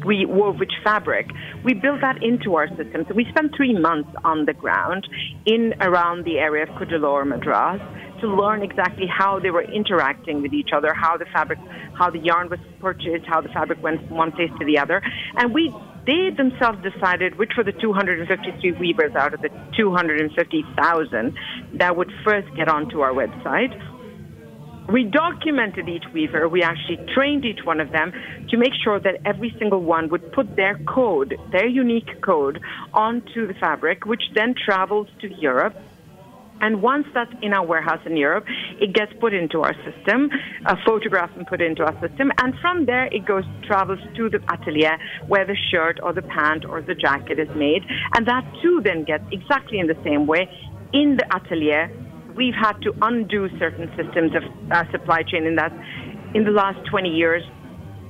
we 0.04 0.26
wove 0.26 0.58
which 0.58 0.72
fabric. 0.84 1.26
We 1.64 1.74
built 1.74 2.00
that 2.00 2.22
into 2.22 2.54
our 2.54 2.68
system. 2.68 3.04
So 3.08 3.14
we 3.14 3.26
spent 3.30 3.54
three 3.56 3.78
months 3.78 4.10
on 4.24 4.46
the 4.46 4.52
ground 4.52 5.08
in 5.46 5.74
around 5.80 6.24
the 6.24 6.38
area 6.38 6.64
of 6.64 6.68
Cuddalore, 6.70 7.26
Madras, 7.26 7.80
to 8.20 8.28
learn 8.28 8.62
exactly 8.62 9.06
how 9.06 9.38
they 9.38 9.50
were 9.50 9.62
interacting 9.62 10.42
with 10.42 10.52
each 10.52 10.70
other, 10.74 10.92
how 10.92 11.16
the 11.16 11.26
fabric, 11.32 11.58
how 11.94 12.10
the 12.10 12.18
yarn 12.18 12.48
was 12.48 12.58
purchased, 12.80 13.26
how 13.26 13.40
the 13.40 13.48
fabric 13.48 13.82
went 13.82 14.06
from 14.06 14.16
one 14.16 14.32
place 14.32 14.50
to 14.58 14.64
the 14.64 14.78
other. 14.78 15.02
And 15.36 15.54
we, 15.54 15.74
they 16.06 16.30
themselves 16.36 16.78
decided 16.82 17.38
which 17.38 17.52
were 17.56 17.64
the 17.64 17.72
253 17.72 18.72
weavers 18.72 19.14
out 19.14 19.34
of 19.34 19.42
the 19.42 19.50
250,000 19.76 21.38
that 21.74 21.96
would 21.96 22.12
first 22.24 22.48
get 22.56 22.68
onto 22.68 23.00
our 23.00 23.12
website 23.12 23.76
we 24.92 25.04
documented 25.04 25.88
each 25.88 26.04
weaver. 26.14 26.48
We 26.48 26.62
actually 26.62 26.98
trained 27.14 27.44
each 27.44 27.60
one 27.64 27.80
of 27.80 27.92
them 27.92 28.12
to 28.48 28.56
make 28.56 28.72
sure 28.82 28.98
that 29.00 29.20
every 29.24 29.54
single 29.58 29.82
one 29.82 30.08
would 30.08 30.32
put 30.32 30.56
their 30.56 30.78
code, 30.88 31.36
their 31.52 31.66
unique 31.66 32.22
code, 32.22 32.60
onto 32.94 33.46
the 33.46 33.54
fabric, 33.54 34.06
which 34.06 34.22
then 34.34 34.54
travels 34.54 35.08
to 35.20 35.28
Europe. 35.34 35.74
And 36.60 36.82
once 36.82 37.06
that's 37.14 37.30
in 37.42 37.52
our 37.52 37.64
warehouse 37.64 38.00
in 38.04 38.16
Europe, 38.16 38.44
it 38.80 38.92
gets 38.92 39.12
put 39.20 39.32
into 39.32 39.60
our 39.60 39.74
system, 39.84 40.30
a 40.66 40.74
photograph 40.84 41.30
and 41.36 41.46
put 41.46 41.60
into 41.60 41.84
our 41.84 41.94
system, 42.00 42.32
and 42.38 42.54
from 42.60 42.86
there 42.86 43.06
it 43.12 43.24
goes 43.26 43.44
travels 43.64 44.00
to 44.16 44.28
the 44.28 44.40
atelier 44.52 44.98
where 45.28 45.46
the 45.46 45.56
shirt 45.70 46.00
or 46.02 46.12
the 46.12 46.22
pant 46.22 46.64
or 46.64 46.82
the 46.82 46.96
jacket 46.96 47.38
is 47.38 47.48
made, 47.54 47.84
and 48.16 48.26
that 48.26 48.42
too 48.60 48.80
then 48.82 49.04
gets 49.04 49.22
exactly 49.30 49.78
in 49.78 49.86
the 49.86 49.96
same 50.02 50.26
way 50.26 50.48
in 50.92 51.16
the 51.16 51.36
atelier 51.36 51.92
we've 52.38 52.54
had 52.54 52.80
to 52.82 52.94
undo 53.02 53.48
certain 53.58 53.90
systems 53.98 54.30
of 54.38 54.44
uh, 54.70 54.84
supply 54.92 55.22
chain 55.26 55.44
in 55.44 55.56
that 55.56 55.72
in 56.34 56.44
the 56.44 56.52
last 56.52 56.78
20 56.88 57.08
years, 57.08 57.42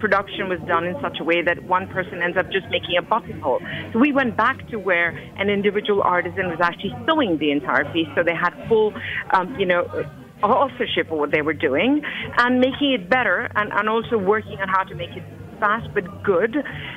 production 0.01 0.49
was 0.49 0.61
done 0.69 0.85
in 0.85 0.95
such 1.01 1.17
a 1.19 1.25
way 1.25 1.43
that 1.43 1.65
one 1.65 1.89
person 1.89 2.23
ends 2.23 2.37
up 2.37 2.47
just 2.53 2.67
making 2.71 2.97
a 2.99 3.03
buttonhole. 3.03 3.59
So 3.93 3.99
we 3.99 4.13
went 4.13 4.37
back 4.37 4.69
to 4.69 4.77
where 4.77 5.11
an 5.39 5.49
individual 5.49 6.03
artisan 6.03 6.47
was 6.49 6.59
actually 6.61 6.95
sewing 7.07 7.39
the 7.39 7.51
entire 7.51 7.91
piece, 7.93 8.07
so 8.15 8.23
they 8.23 8.37
had 8.37 8.53
full, 8.69 8.93
um, 9.33 9.57
you 9.59 9.67
know, 9.67 9.89
authorship 10.43 11.11
of 11.11 11.19
what 11.19 11.33
they 11.33 11.43
were 11.43 11.55
doing 11.55 12.03
and 12.37 12.61
making 12.61 12.93
it 12.93 13.09
better 13.09 13.51
and, 13.57 13.73
and 13.73 13.89
also 13.89 14.17
working 14.17 14.59
on 14.61 14.69
how 14.69 14.85
to 14.85 14.95
make 14.95 15.11
it 15.17 15.25
fast 15.59 15.93
but 15.95 16.23
good. 16.23 16.57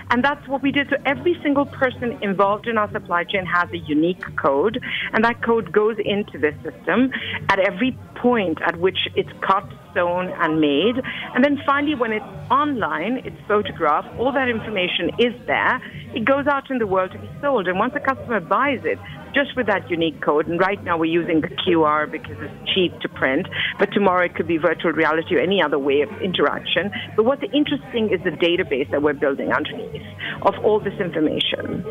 And 0.09 0.23
that's 0.23 0.47
what 0.47 0.61
we 0.61 0.71
did. 0.71 0.87
So 0.89 0.97
every 1.05 1.37
single 1.41 1.65
person 1.65 2.17
involved 2.21 2.67
in 2.67 2.77
our 2.77 2.91
supply 2.91 3.23
chain 3.23 3.45
has 3.45 3.69
a 3.71 3.77
unique 3.77 4.23
code, 4.37 4.81
and 5.13 5.23
that 5.23 5.43
code 5.43 5.71
goes 5.71 5.97
into 6.03 6.37
this 6.37 6.55
system 6.63 7.11
at 7.49 7.59
every 7.59 7.97
point 8.15 8.59
at 8.61 8.79
which 8.79 9.07
it's 9.15 9.31
cut, 9.41 9.67
sewn, 9.93 10.29
and 10.29 10.61
made. 10.61 11.01
And 11.33 11.43
then 11.43 11.59
finally, 11.65 11.95
when 11.95 12.11
it's 12.11 12.25
online, 12.49 13.21
it's 13.25 13.37
photographed, 13.47 14.09
all 14.19 14.31
that 14.31 14.49
information 14.49 15.11
is 15.19 15.33
there. 15.47 15.81
It 16.13 16.25
goes 16.25 16.47
out 16.47 16.69
in 16.69 16.77
the 16.77 16.87
world 16.87 17.11
to 17.11 17.19
be 17.19 17.29
sold. 17.41 17.67
And 17.67 17.79
once 17.79 17.93
a 17.95 17.99
customer 17.99 18.39
buys 18.39 18.81
it, 18.83 18.99
just 19.33 19.55
with 19.55 19.67
that 19.67 19.89
unique 19.89 20.21
code. 20.21 20.47
And 20.47 20.59
right 20.59 20.83
now 20.83 20.97
we're 20.97 21.05
using 21.05 21.41
the 21.41 21.47
QR 21.49 22.09
because 22.09 22.37
it's 22.39 22.71
cheap 22.73 22.99
to 23.01 23.09
print, 23.09 23.47
but 23.79 23.91
tomorrow 23.91 24.25
it 24.25 24.35
could 24.35 24.47
be 24.47 24.57
virtual 24.57 24.91
reality 24.91 25.35
or 25.35 25.39
any 25.39 25.61
other 25.61 25.79
way 25.79 26.01
of 26.01 26.09
interaction. 26.21 26.91
But 27.15 27.25
what's 27.25 27.43
interesting 27.53 28.09
is 28.11 28.23
the 28.23 28.31
database 28.31 28.89
that 28.91 29.01
we're 29.01 29.13
building 29.13 29.51
underneath 29.51 30.01
of 30.43 30.55
all 30.63 30.79
this 30.79 30.99
information. 30.99 31.85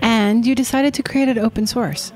And 0.00 0.46
you 0.46 0.54
decided 0.54 0.94
to 0.94 1.02
create 1.02 1.28
it 1.28 1.38
open 1.38 1.66
source. 1.66 2.12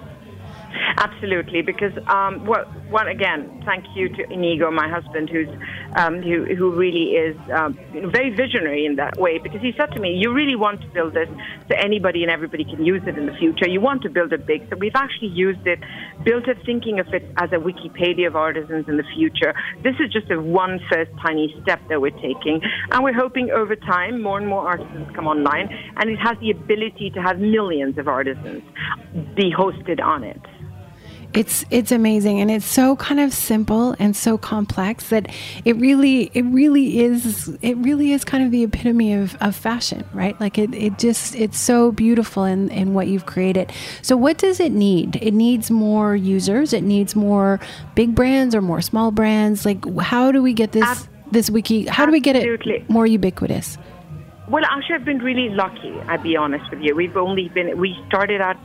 Absolutely, 0.99 1.61
because 1.61 1.93
um, 2.09 2.47
well, 2.47 3.07
again, 3.07 3.63
thank 3.67 3.85
you 3.95 4.09
to 4.09 4.33
Inigo, 4.33 4.71
my 4.71 4.89
husband, 4.89 5.29
who's 5.29 5.49
um, 5.95 6.23
who 6.23 6.47
who 6.55 6.73
really 6.73 7.13
is 7.13 7.37
um, 7.55 7.79
very 8.11 8.31
visionary 8.31 8.87
in 8.87 8.97
that 8.97 9.19
way. 9.19 9.37
Because 9.37 9.61
he 9.61 9.73
said 9.77 9.93
to 9.93 10.01
me, 10.01 10.19
"You 10.19 10.33
really 10.33 10.57
want 10.57 10.81
to 10.81 10.89
build 10.89 11.13
this 11.13 11.29
so 11.69 11.77
anybody 11.77 12.23
and 12.23 12.31
everybody 12.33 12.65
can 12.65 12.83
use 12.83 13.03
it 13.07 13.19
in 13.19 13.27
the 13.27 13.35
future. 13.35 13.69
You 13.69 13.83
want 13.83 14.03
to 14.03 14.09
build 14.09 14.33
it 14.33 14.47
big." 14.47 14.67
So 14.71 14.77
we've 14.77 14.97
actually 14.97 15.29
used 15.29 15.67
it, 15.67 15.81
built 16.25 16.49
it, 16.49 16.57
thinking 16.65 16.99
of 16.99 17.13
it 17.13 17.25
as 17.37 17.51
a 17.53 17.57
Wikipedia 17.57 18.27
of 18.29 18.35
artisans 18.35 18.89
in 18.89 18.97
the 18.97 19.05
future. 19.15 19.53
This 19.83 19.97
is 20.01 20.11
just 20.11 20.31
a 20.31 20.41
one 20.41 20.81
first 20.91 21.11
tiny 21.21 21.55
step 21.63 21.81
that 21.91 22.01
we're 22.01 22.19
taking, 22.23 22.63
and 22.91 23.05
we're 23.05 23.13
hoping 23.13 23.51
over 23.51 23.77
time 23.77 24.23
more 24.23 24.39
and 24.39 24.49
more 24.49 24.67
artisans 24.67 25.15
come 25.15 25.27
online, 25.27 25.69
and 25.99 26.09
it 26.09 26.17
has 26.17 26.39
the 26.41 26.51
ability 26.51 27.11
to 27.11 27.21
have 27.21 27.39
millions 27.39 27.99
of 27.99 28.09
artisans 28.09 28.63
be 29.35 29.53
hosted 29.53 30.01
on 30.01 30.25
it. 30.25 30.41
It's 31.35 31.65
it's 31.71 31.93
amazing 31.93 32.41
and 32.41 32.51
it's 32.51 32.65
so 32.65 32.97
kind 32.97 33.21
of 33.21 33.33
simple 33.33 33.95
and 33.99 34.17
so 34.17 34.39
complex 34.39 35.11
that 35.11 35.31
it 35.65 35.77
really 35.77 36.31
it 36.35 36.45
really 36.47 37.01
is 37.01 37.49
it 37.61 37.77
really 37.79 38.13
is 38.13 38.25
kind 38.25 38.45
of 38.45 38.51
the 38.51 38.63
epitome 38.63 39.13
of, 39.13 39.37
of 39.41 39.55
fashion, 39.55 40.05
right? 40.13 40.39
Like 40.41 40.59
it, 40.59 40.75
it 40.75 40.99
just 40.99 41.35
it's 41.35 41.59
so 41.59 41.93
beautiful 41.93 42.45
in, 42.45 42.71
in 42.71 42.95
what 42.95 43.09
you've 43.09 43.27
created. 43.27 43.73
So 44.03 44.17
what 44.17 44.39
does 44.39 44.61
it 44.61 44.73
need? 44.73 45.17
It 45.17 45.35
needs 45.35 45.71
more 45.71 46.17
users, 46.17 46.73
it 46.73 46.83
needs 46.83 47.15
more 47.15 47.61
big 47.95 48.15
brands 48.15 48.55
or 48.55 48.63
more 48.63 48.81
small 48.81 49.11
brands. 49.11 49.67
Like 49.67 49.85
how 49.99 50.33
do 50.33 50.43
we 50.43 50.53
get 50.53 50.73
this 50.73 50.85
Ab- 50.85 51.09
this 51.33 51.51
wiki 51.51 51.87
how 51.87 52.07
do 52.07 52.13
we 52.13 52.21
get 52.21 52.37
it 52.37 52.89
more 52.89 53.07
ubiquitous? 53.07 53.79
Well, 54.49 54.65
actually, 54.65 54.95
I've 54.95 55.05
been 55.05 55.19
really 55.19 55.49
lucky. 55.49 55.93
I'll 56.07 56.23
be 56.23 56.37
honest 56.37 56.71
with 56.71 56.81
you. 56.81 56.95
We've 56.95 57.17
only 57.17 57.49
been 57.49 57.79
we 57.81 57.97
started 58.07 58.41
out 58.41 58.57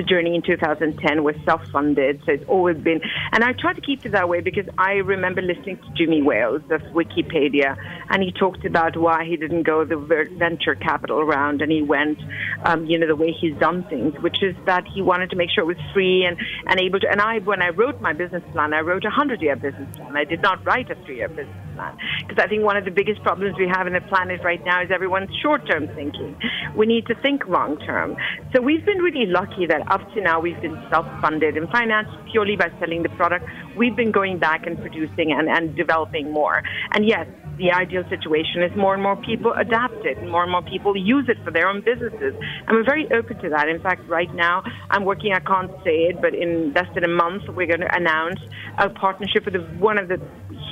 the 0.00 0.08
journey 0.08 0.34
in 0.34 0.42
2010. 0.42 1.22
We're 1.22 1.42
self-funded, 1.44 2.22
so 2.24 2.32
it's 2.32 2.44
always 2.48 2.78
been. 2.78 3.00
And 3.32 3.44
I 3.44 3.52
try 3.52 3.72
to 3.72 3.80
keep 3.80 4.04
it 4.06 4.12
that 4.12 4.28
way 4.28 4.40
because 4.40 4.66
I 4.78 4.92
remember 4.94 5.42
listening 5.42 5.76
to 5.76 5.88
Jimmy 5.94 6.22
Wales 6.22 6.62
of 6.70 6.80
Wikipedia, 6.94 7.76
and 8.08 8.22
he 8.22 8.32
talked 8.32 8.64
about 8.64 8.96
why 8.96 9.24
he 9.24 9.36
didn't 9.36 9.64
go 9.64 9.84
the 9.84 9.96
venture 10.38 10.74
capital 10.74 11.22
round, 11.22 11.60
and 11.60 11.70
he 11.70 11.82
went, 11.82 12.18
um, 12.64 12.86
you 12.86 12.98
know, 12.98 13.06
the 13.06 13.16
way 13.16 13.32
he's 13.38 13.56
done 13.58 13.84
things, 13.90 14.14
which 14.22 14.42
is 14.42 14.56
that 14.64 14.84
he 14.86 15.02
wanted 15.02 15.30
to 15.30 15.36
make 15.36 15.50
sure 15.50 15.64
it 15.64 15.76
was 15.76 15.92
free 15.92 16.24
and 16.24 16.38
and 16.66 16.80
able 16.80 17.00
to. 17.00 17.08
And 17.10 17.20
I, 17.20 17.38
when 17.40 17.60
I 17.62 17.68
wrote 17.68 18.00
my 18.00 18.12
business 18.12 18.42
plan, 18.52 18.72
I 18.72 18.80
wrote 18.80 19.04
a 19.04 19.10
hundred-year 19.10 19.56
business 19.56 19.94
plan. 19.96 20.16
I 20.16 20.24
did 20.24 20.40
not 20.40 20.64
write 20.64 20.90
a 20.90 20.94
three-year 21.04 21.28
business 21.28 21.56
plan 21.74 21.96
because 22.26 22.42
I 22.42 22.48
think 22.48 22.64
one 22.64 22.76
of 22.76 22.84
the 22.84 22.90
biggest 22.90 23.22
problems 23.22 23.56
we 23.58 23.68
have 23.68 23.86
in 23.86 23.92
the 23.92 24.00
planet 24.00 24.40
right 24.42 24.64
now 24.64 24.82
is 24.82 24.90
everyone's 24.90 25.34
short 25.42 25.68
term 25.68 25.88
thinking. 25.88 26.36
We 26.74 26.86
need 26.86 27.06
to 27.06 27.14
think 27.16 27.46
long 27.46 27.78
term. 27.78 28.16
So 28.54 28.62
we've 28.62 28.84
been 28.84 28.98
really 28.98 29.26
lucky 29.26 29.66
that 29.66 29.82
up 29.90 30.00
to 30.14 30.20
now 30.20 30.40
we've 30.40 30.60
been 30.60 30.80
self 30.90 31.06
funded 31.20 31.56
and 31.56 31.68
financed 31.70 32.10
purely 32.30 32.56
by 32.56 32.70
selling 32.78 33.02
the 33.02 33.08
product. 33.10 33.44
We've 33.76 33.96
been 33.96 34.12
going 34.12 34.38
back 34.38 34.66
and 34.66 34.78
producing 34.78 35.32
and, 35.32 35.48
and 35.48 35.76
developing 35.76 36.32
more. 36.32 36.62
And 36.92 37.06
yes, 37.06 37.26
the 37.58 37.70
ideal 37.72 38.04
situation 38.08 38.62
is 38.62 38.74
more 38.76 38.94
and 38.94 39.02
more 39.02 39.16
people 39.16 39.52
adapt 39.52 40.06
it, 40.06 40.16
and 40.18 40.30
more 40.30 40.42
and 40.42 40.50
more 40.50 40.62
people 40.62 40.96
use 40.96 41.28
it 41.28 41.36
for 41.44 41.50
their 41.50 41.68
own 41.68 41.82
businesses. 41.82 42.34
And 42.66 42.70
we're 42.70 42.84
very 42.84 43.06
open 43.12 43.38
to 43.42 43.50
that. 43.50 43.68
In 43.68 43.80
fact, 43.80 44.08
right 44.08 44.32
now, 44.34 44.62
I'm 44.90 45.04
working, 45.04 45.32
I 45.34 45.40
can't 45.40 45.70
say 45.84 46.08
it, 46.08 46.20
but 46.22 46.34
in 46.34 46.72
less 46.72 46.88
than 46.94 47.04
a 47.04 47.08
month, 47.08 47.42
we're 47.48 47.66
going 47.66 47.80
to 47.80 47.94
announce 47.94 48.40
a 48.78 48.88
partnership 48.88 49.44
with 49.44 49.56
one 49.78 49.98
of 49.98 50.08
the 50.08 50.18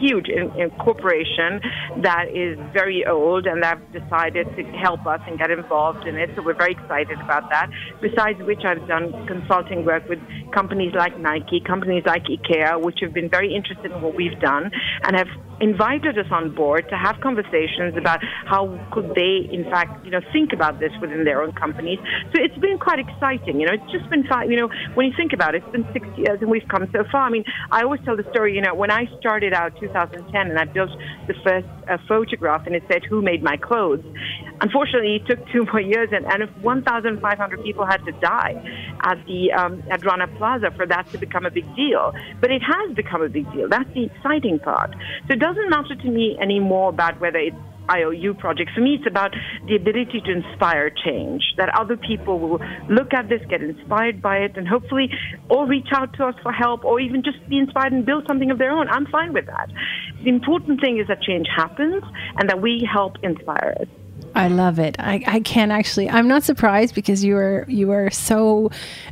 huge 0.01 0.29
in, 0.29 0.51
in 0.61 0.71
corporation 0.79 1.61
that 2.03 2.27
is 2.33 2.59
very 2.73 3.05
old 3.07 3.47
and 3.47 3.63
that 3.63 3.79
have 3.79 3.93
decided 3.93 4.47
to 4.57 4.63
help 4.79 5.07
us 5.07 5.21
and 5.27 5.39
get 5.39 5.51
involved 5.51 6.07
in 6.07 6.17
it. 6.17 6.31
So 6.37 6.43
we're 6.43 6.55
very 6.55 6.73
excited 6.73 7.21
about 7.21 7.51
that. 7.51 7.69
Besides 8.01 8.41
which, 8.43 8.65
I've 8.65 8.87
done 8.89 8.98
consulting 9.27 9.85
work 9.85 10.09
with 10.09 10.19
companies 10.53 10.93
like 10.95 11.19
Nike, 11.19 11.61
companies 11.61 12.05
like 12.07 12.25
IKEA, 12.25 12.81
which 12.83 12.99
have 13.03 13.13
been 13.13 13.29
very 13.29 13.55
interested 13.55 13.93
in 13.93 14.01
what 14.01 14.15
we've 14.15 14.39
done 14.41 14.71
and 15.05 15.17
have 15.17 15.29
invited 15.61 16.19
us 16.19 16.27
on 16.31 16.55
board 16.55 16.87
to 16.89 16.97
have 16.97 17.17
conversations 17.21 17.97
about 17.97 18.21
how 18.47 18.79
could 18.93 19.15
they, 19.15 19.49
in 19.51 19.65
fact, 19.65 20.05
you 20.05 20.11
know, 20.11 20.21
think 20.33 20.53
about 20.53 20.79
this 20.79 20.93
within 21.01 21.25
their 21.25 21.43
own 21.43 21.53
companies. 21.53 21.99
So 22.35 22.43
it's 22.43 22.57
been 22.59 22.79
quite 22.79 22.99
exciting. 22.99 23.61
You 23.61 23.67
know, 23.67 23.75
it's 23.75 23.93
just 23.93 24.09
been, 24.11 24.25
you 24.49 24.57
know, 24.57 24.69
when 24.95 25.07
you 25.07 25.13
think 25.17 25.33
about 25.33 25.55
it, 25.55 25.63
it's 25.63 25.73
been 25.73 25.89
six 25.93 26.07
years 26.17 26.39
and 26.41 26.51
we've 26.51 26.67
come 26.69 26.89
so 26.93 27.05
far. 27.11 27.23
I 27.23 27.31
mean, 27.31 27.45
I 27.71 27.83
always 27.83 28.01
tell 28.05 28.17
the 28.17 28.27
story, 28.31 28.55
you 28.55 28.63
know, 28.63 28.75
when 28.75 28.91
I 28.91 29.07
started 29.19 29.53
out 29.53 29.73
2010 29.81 30.51
and 30.51 30.59
I 30.59 30.65
built 30.65 30.91
the 31.27 31.35
first 31.45 31.67
uh, 31.91 31.99
photograph 32.07 32.67
and 32.67 32.75
it 32.77 32.85
said, 32.91 33.03
who 33.09 33.23
made 33.23 33.43
my 33.43 33.57
clothes? 33.57 34.05
Unfortunately, 34.61 35.17
it 35.17 35.27
took 35.27 35.47
two 35.49 35.65
more 35.65 35.81
years 35.81 36.09
and, 36.13 36.27
and 36.27 36.51
1,500 36.63 37.63
people 37.63 37.87
had 37.87 38.05
to 38.05 38.13
die 38.13 38.55
at 39.03 39.25
the 39.27 39.53
um, 39.53 39.83
at 39.91 40.05
Rana 40.05 40.27
Plaza 40.37 40.71
for 40.77 40.87
that 40.87 41.09
to 41.13 41.19
become 41.19 41.47
a 41.47 41.51
big 41.51 41.65
deal. 41.77 42.13
But 42.41 42.51
it 42.51 42.63
has 42.63 42.95
become 42.95 43.23
a 43.23 43.29
big 43.29 43.51
deal. 43.53 43.69
That's 43.69 43.93
the 43.95 44.05
exciting 44.05 44.59
part. 44.59 44.95
So 45.27 45.35
it 45.35 45.41
doesn't 45.41 45.71
matter 45.71 45.95
to 45.95 46.09
me 46.11 46.37
anymore 46.41 46.89
about 46.91 47.21
whether 47.21 47.39
it's 47.39 47.57
IOU 47.91 48.35
project. 48.35 48.71
For 48.75 48.81
me, 48.81 48.97
it's 48.97 49.07
about 49.07 49.35
the 49.67 49.77
ability 49.77 50.21
to 50.27 50.31
inspire 50.31 50.91
change, 50.91 51.43
that 51.57 51.71
other 51.75 51.97
people 51.97 52.39
will 52.39 52.61
look 52.89 53.15
at 53.15 53.29
this, 53.29 53.41
get 53.49 53.63
inspired 53.63 54.21
by 54.21 54.39
it, 54.39 54.57
and 54.57 54.69
hopefully 54.69 55.11
or 55.49 55.67
reach 55.67 55.89
out 55.93 56.13
to 56.15 56.27
us 56.27 56.35
for 56.43 56.53
help 56.53 56.85
or 56.85 57.01
even 57.01 57.23
just 57.23 57.39
be 57.49 57.59
inspired 57.59 57.93
and 57.93 58.05
build 58.05 58.25
something 58.29 58.51
of 58.51 58.59
their 58.59 58.71
own. 58.71 58.89
I'm 58.89 59.07
fine 59.07 59.33
with 59.33 59.47
that. 59.47 59.71
The 60.23 60.29
important 60.29 60.81
thing 60.81 60.99
is 60.99 61.09
that 61.09 61.23
change 61.23 61.47
happens 61.55 62.03
and 62.37 62.49
that 62.49 62.61
we 62.61 62.87
help 62.91 63.17
inspire 63.23 63.75
it. 63.81 63.89
I 64.39 64.47
love 64.47 64.79
it. 64.79 64.95
I, 65.01 65.21
I 65.27 65.41
can't 65.41 65.73
actually. 65.73 66.09
I'm 66.09 66.29
not 66.29 66.45
surprised 66.45 66.95
because 66.95 67.25
you 67.25 67.37
are 67.37 67.65
you 67.67 67.91
are 67.91 68.09
so 68.11 68.71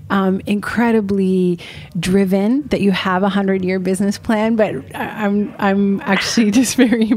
um, 0.08 0.40
incredibly 0.46 1.58
driven 1.98 2.62
that 2.68 2.80
you 2.80 2.92
have 2.92 3.24
a 3.24 3.28
hundred 3.28 3.64
year 3.64 3.80
business 3.80 4.18
plan. 4.18 4.54
But 4.54 4.76
I'm 4.94 5.52
I'm 5.58 6.00
actually 6.02 6.50
just 6.52 6.76
very 6.76 7.10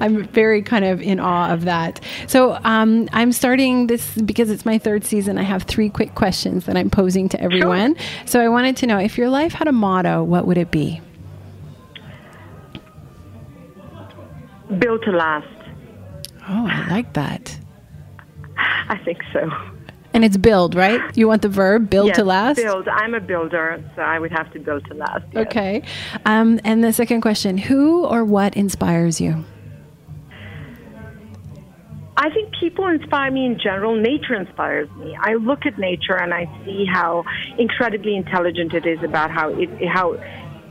I'm 0.00 0.24
very 0.24 0.60
kind 0.62 0.84
of 0.84 1.00
in 1.00 1.20
awe 1.20 1.52
of 1.52 1.62
that. 1.62 2.00
So 2.26 2.58
um, 2.64 3.08
I'm 3.12 3.30
starting 3.30 3.86
this 3.86 4.12
because 4.16 4.50
it's 4.50 4.66
my 4.66 4.76
third 4.76 5.04
season. 5.04 5.38
I 5.38 5.42
have 5.42 5.62
three 5.62 5.88
quick 5.88 6.16
questions 6.16 6.66
that 6.66 6.76
I'm 6.76 6.90
posing 6.90 7.28
to 7.28 7.40
everyone. 7.40 7.94
Sure. 7.94 8.26
So 8.26 8.40
I 8.40 8.48
wanted 8.48 8.76
to 8.78 8.88
know 8.88 8.98
if 8.98 9.16
your 9.16 9.28
life 9.28 9.52
had 9.52 9.68
a 9.68 9.72
motto, 9.72 10.24
what 10.24 10.48
would 10.48 10.58
it 10.58 10.72
be? 10.72 11.00
Built 14.80 15.04
to 15.04 15.12
last. 15.12 15.61
Oh, 16.52 16.66
I 16.68 16.86
like 16.90 17.14
that. 17.14 17.58
I 18.56 18.98
think 19.04 19.20
so. 19.32 19.50
And 20.12 20.22
it's 20.22 20.36
build, 20.36 20.74
right? 20.74 21.00
You 21.16 21.26
want 21.26 21.40
the 21.40 21.48
verb 21.48 21.88
build 21.88 22.08
yes, 22.08 22.16
to 22.16 22.24
last? 22.24 22.56
Build. 22.56 22.86
I'm 22.88 23.14
a 23.14 23.20
builder, 23.20 23.82
so 23.96 24.02
I 24.02 24.18
would 24.18 24.32
have 24.32 24.52
to 24.52 24.58
build 24.58 24.84
to 24.86 24.94
last. 24.94 25.24
Yes. 25.32 25.46
Okay. 25.46 25.82
Um, 26.26 26.60
and 26.64 26.84
the 26.84 26.92
second 26.92 27.22
question 27.22 27.56
Who 27.56 28.04
or 28.04 28.22
what 28.22 28.54
inspires 28.54 29.18
you? 29.18 29.46
I 32.18 32.28
think 32.28 32.52
people 32.60 32.86
inspire 32.86 33.30
me 33.30 33.46
in 33.46 33.58
general. 33.58 33.96
Nature 33.96 34.34
inspires 34.34 34.90
me. 34.98 35.16
I 35.18 35.34
look 35.34 35.64
at 35.64 35.78
nature 35.78 36.16
and 36.16 36.34
I 36.34 36.44
see 36.64 36.84
how 36.84 37.24
incredibly 37.58 38.14
intelligent 38.14 38.74
it 38.74 38.84
is 38.84 39.02
about 39.02 39.30
how 39.30 39.48
it 39.48 39.70
how 39.88 40.12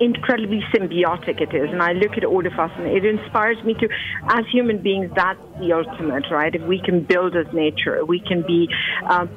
incredibly 0.02 0.62
symbiotic 0.74 1.40
it 1.40 1.54
is. 1.54 1.70
And 1.72 1.82
I 1.82 1.94
look 1.94 2.18
at 2.18 2.26
all 2.26 2.46
of 2.46 2.54
us 2.60 2.72
and 2.76 2.88
it 2.88 3.06
inspires 3.06 3.64
me 3.64 3.76
to, 3.76 3.88
as 4.30 4.46
human 4.52 4.82
beings, 4.82 5.12
that's 5.16 5.40
the 5.60 5.74
ultimate, 5.74 6.26
right? 6.32 6.54
If 6.54 6.64
we 6.64 6.82
can 6.82 7.04
build 7.04 7.36
as 7.36 7.46
nature, 7.54 8.04
we 8.04 8.20
can 8.20 8.42
be, 8.42 8.68
uh, 9.08 9.28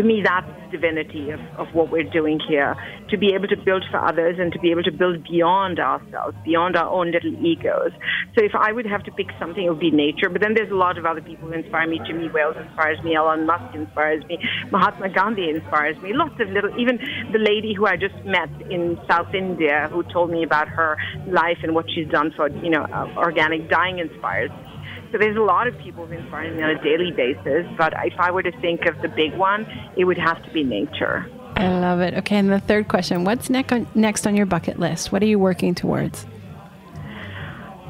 to 0.00 0.06
me, 0.06 0.22
that's 0.24 0.48
divinity 0.70 1.28
of, 1.30 1.40
of 1.58 1.66
what 1.74 1.90
we're 1.90 2.08
doing 2.08 2.40
here 2.48 2.74
to 3.10 3.18
be 3.18 3.34
able 3.34 3.48
to 3.48 3.56
build 3.56 3.84
for 3.90 3.98
others 3.98 4.36
and 4.38 4.52
to 4.52 4.58
be 4.60 4.70
able 4.70 4.82
to 4.82 4.92
build 4.92 5.22
beyond 5.24 5.78
ourselves, 5.78 6.34
beyond 6.44 6.76
our 6.76 6.88
own 6.88 7.10
little 7.10 7.34
egos. 7.44 7.90
So 8.38 8.44
if 8.44 8.52
I 8.54 8.72
would 8.72 8.86
have 8.86 9.02
to 9.04 9.10
pick 9.12 9.26
something, 9.38 9.62
it 9.62 9.68
would 9.68 9.80
be 9.80 9.90
nature. 9.90 10.30
But 10.30 10.40
then 10.40 10.54
there's 10.54 10.70
a 10.70 10.76
lot 10.76 10.96
of 10.96 11.04
other 11.04 11.20
people 11.20 11.48
who 11.48 11.52
inspire 11.52 11.86
me. 11.86 12.00
Jimmy 12.06 12.30
Wales 12.30 12.56
inspires 12.56 13.02
me. 13.04 13.14
Elon 13.14 13.44
Musk 13.44 13.74
inspires 13.74 14.24
me. 14.24 14.38
Mahatma 14.70 15.10
Gandhi 15.10 15.50
inspires 15.50 16.00
me. 16.02 16.12
Lots 16.14 16.40
of 16.40 16.48
little, 16.48 16.70
even 16.80 16.98
the 17.32 17.38
lady 17.38 17.74
who 17.74 17.86
I 17.86 17.96
just 17.96 18.16
met 18.24 18.48
in 18.70 18.98
South 19.06 19.34
India 19.34 19.88
who 19.90 20.02
told 20.04 20.30
me 20.30 20.44
about 20.44 20.68
her 20.68 20.96
life 21.26 21.58
and 21.62 21.74
what 21.74 21.86
she's 21.92 22.08
done 22.08 22.32
for, 22.34 22.48
you 22.48 22.70
know, 22.70 22.84
uh, 22.84 23.12
organic 23.16 23.68
dyeing 23.68 23.98
inspires 23.98 24.50
me. 24.50 24.69
So 25.12 25.18
there's 25.18 25.36
a 25.36 25.40
lot 25.40 25.66
of 25.66 25.76
people 25.78 26.06
who 26.06 26.14
inspire 26.14 26.54
me 26.54 26.62
on 26.62 26.70
a 26.70 26.82
daily 26.82 27.10
basis, 27.10 27.66
but 27.76 27.92
if 28.04 28.14
I 28.18 28.30
were 28.30 28.42
to 28.42 28.52
think 28.60 28.86
of 28.86 29.00
the 29.02 29.08
big 29.08 29.34
one, 29.34 29.66
it 29.96 30.04
would 30.04 30.18
have 30.18 30.42
to 30.44 30.52
be 30.52 30.62
nature. 30.62 31.26
I 31.56 31.68
love 31.68 32.00
it. 32.00 32.14
Okay, 32.14 32.36
and 32.36 32.50
the 32.50 32.60
third 32.60 32.88
question 32.88 33.24
What's 33.24 33.50
next 33.50 33.72
on, 33.72 33.86
next 33.94 34.26
on 34.26 34.36
your 34.36 34.46
bucket 34.46 34.78
list? 34.78 35.10
What 35.10 35.22
are 35.22 35.26
you 35.26 35.38
working 35.38 35.74
towards? 35.74 36.26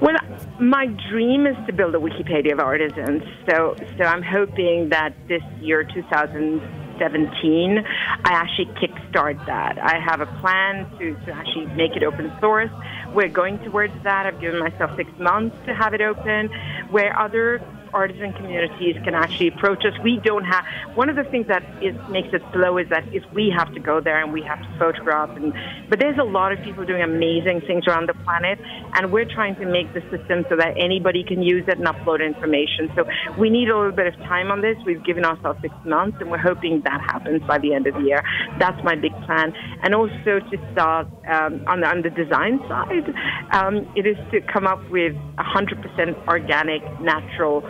Well, 0.00 0.16
my 0.58 0.86
dream 1.10 1.46
is 1.46 1.56
to 1.66 1.74
build 1.74 1.94
a 1.94 1.98
Wikipedia 1.98 2.52
of 2.52 2.60
artisans. 2.60 3.22
So, 3.48 3.76
so 3.98 4.04
I'm 4.04 4.22
hoping 4.22 4.88
that 4.88 5.12
this 5.28 5.42
year, 5.60 5.84
2017, 5.84 7.84
I 8.24 8.32
actually 8.32 8.72
kickstart 8.80 9.44
that. 9.44 9.78
I 9.78 10.00
have 10.00 10.22
a 10.22 10.26
plan 10.40 10.90
to, 10.98 11.14
to 11.26 11.32
actually 11.32 11.66
make 11.76 11.96
it 11.96 12.02
open 12.02 12.32
source. 12.40 12.70
We're 13.14 13.28
going 13.28 13.58
towards 13.58 13.94
that. 14.04 14.26
I've 14.26 14.40
given 14.40 14.60
myself 14.60 14.90
six 14.96 15.10
months 15.18 15.56
to 15.66 15.74
have 15.74 15.94
it 15.94 16.00
open, 16.00 16.48
where 16.90 17.18
other 17.18 17.60
artisan 17.92 18.32
communities 18.32 18.96
can 19.04 19.14
actually 19.14 19.48
approach 19.48 19.84
us. 19.84 19.92
We 20.02 20.20
don't 20.22 20.44
have 20.44 20.64
one 20.94 21.08
of 21.08 21.16
the 21.16 21.24
things 21.24 21.46
that 21.48 21.62
is 21.82 21.94
makes 22.10 22.28
it 22.32 22.42
slow 22.52 22.78
is 22.78 22.88
that 22.90 23.04
if 23.14 23.24
we 23.32 23.52
have 23.56 23.72
to 23.74 23.80
go 23.80 24.00
there 24.00 24.22
and 24.22 24.32
we 24.32 24.42
have 24.42 24.60
to 24.60 24.78
photograph 24.78 25.30
and 25.36 25.52
but 25.88 25.98
there's 25.98 26.18
a 26.18 26.24
lot 26.24 26.52
of 26.52 26.62
people 26.62 26.84
doing 26.84 27.02
amazing 27.02 27.62
things 27.66 27.86
around 27.86 28.08
the 28.08 28.14
planet 28.24 28.58
and 28.94 29.12
we're 29.12 29.24
trying 29.24 29.56
to 29.56 29.66
make 29.66 29.92
the 29.94 30.00
system 30.10 30.44
so 30.48 30.56
that 30.56 30.74
anybody 30.76 31.24
can 31.24 31.42
use 31.42 31.64
it 31.68 31.78
and 31.78 31.86
upload 31.86 32.24
information. 32.24 32.90
So 32.94 33.04
we 33.38 33.50
need 33.50 33.68
a 33.68 33.76
little 33.76 33.92
bit 33.92 34.06
of 34.06 34.14
time 34.26 34.50
on 34.50 34.60
this. 34.60 34.76
We've 34.84 35.04
given 35.04 35.24
ourselves 35.24 35.60
six 35.62 35.74
months 35.84 36.18
and 36.20 36.30
we're 36.30 36.38
hoping 36.38 36.82
that 36.84 37.00
happens 37.00 37.42
by 37.46 37.58
the 37.58 37.74
end 37.74 37.86
of 37.86 37.94
the 37.94 38.00
year. 38.00 38.22
That's 38.58 38.82
my 38.84 38.94
big 38.94 39.12
plan. 39.26 39.52
And 39.82 39.94
also 39.94 40.40
to 40.40 40.72
start 40.72 41.06
um, 41.28 41.64
on, 41.66 41.80
the, 41.80 41.88
on 41.88 42.02
the 42.02 42.10
design 42.10 42.60
side, 42.68 43.08
um, 43.52 43.90
it 43.96 44.06
is 44.06 44.16
to 44.32 44.40
come 44.40 44.66
up 44.66 44.80
with 44.90 45.14
100% 45.38 46.28
organic, 46.28 46.82
natural 47.00 47.62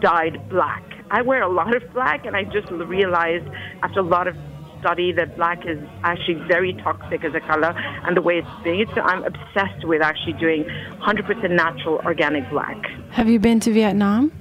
dyed 0.00 0.48
black. 0.48 0.84
I 1.10 1.22
wear 1.22 1.42
a 1.42 1.48
lot 1.48 1.74
of 1.74 1.82
black, 1.92 2.26
and 2.26 2.36
I 2.36 2.44
just 2.44 2.70
realized 2.70 3.48
after 3.82 4.00
a 4.00 4.02
lot 4.02 4.28
of 4.28 4.36
study 4.80 5.12
that 5.12 5.36
black 5.36 5.66
is 5.66 5.78
actually 6.04 6.34
very 6.46 6.72
toxic 6.74 7.24
as 7.24 7.34
a 7.34 7.40
color 7.40 7.74
and 8.04 8.16
the 8.16 8.22
way 8.22 8.38
it's 8.38 8.64
made. 8.64 8.88
So 8.94 9.00
I'm 9.00 9.24
obsessed 9.24 9.84
with 9.84 10.02
actually 10.02 10.34
doing 10.34 10.64
100% 11.00 11.50
natural 11.50 12.00
organic 12.04 12.48
black. 12.50 12.76
Have 13.10 13.28
you 13.28 13.38
been 13.38 13.60
to 13.60 13.72
Vietnam? 13.72 14.32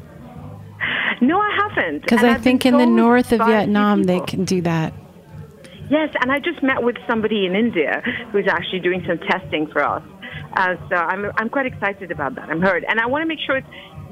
No, 1.22 1.40
I 1.40 1.58
haven't. 1.62 2.02
Because 2.02 2.24
I 2.24 2.36
think 2.36 2.66
in 2.66 2.78
the 2.78 2.86
north 2.86 3.32
of 3.32 3.40
Vietnam 3.46 4.04
they 4.04 4.20
can 4.22 4.46
do 4.46 4.62
that. 4.62 4.94
Yes, 5.90 6.14
and 6.22 6.32
I 6.32 6.40
just 6.40 6.62
met 6.62 6.84
with 6.84 6.98
somebody 7.08 7.46
in 7.46 7.56
India 7.56 8.02
who's 8.32 8.48
actually 8.48 8.82
doing 8.82 9.04
some 9.08 9.18
testing 9.20 9.68
for 9.68 9.84
us. 9.84 10.04
Uh, 10.54 10.76
so 10.90 10.96
I'm 10.96 11.32
I'm 11.38 11.50
quite 11.50 11.66
excited 11.66 12.12
about 12.12 12.36
that. 12.36 12.50
I'm 12.50 12.62
heard, 12.62 12.84
and 12.88 13.00
I 13.00 13.06
want 13.06 13.22
to 13.22 13.26
make 13.26 13.40
sure 13.40 13.58
it's 13.58 13.68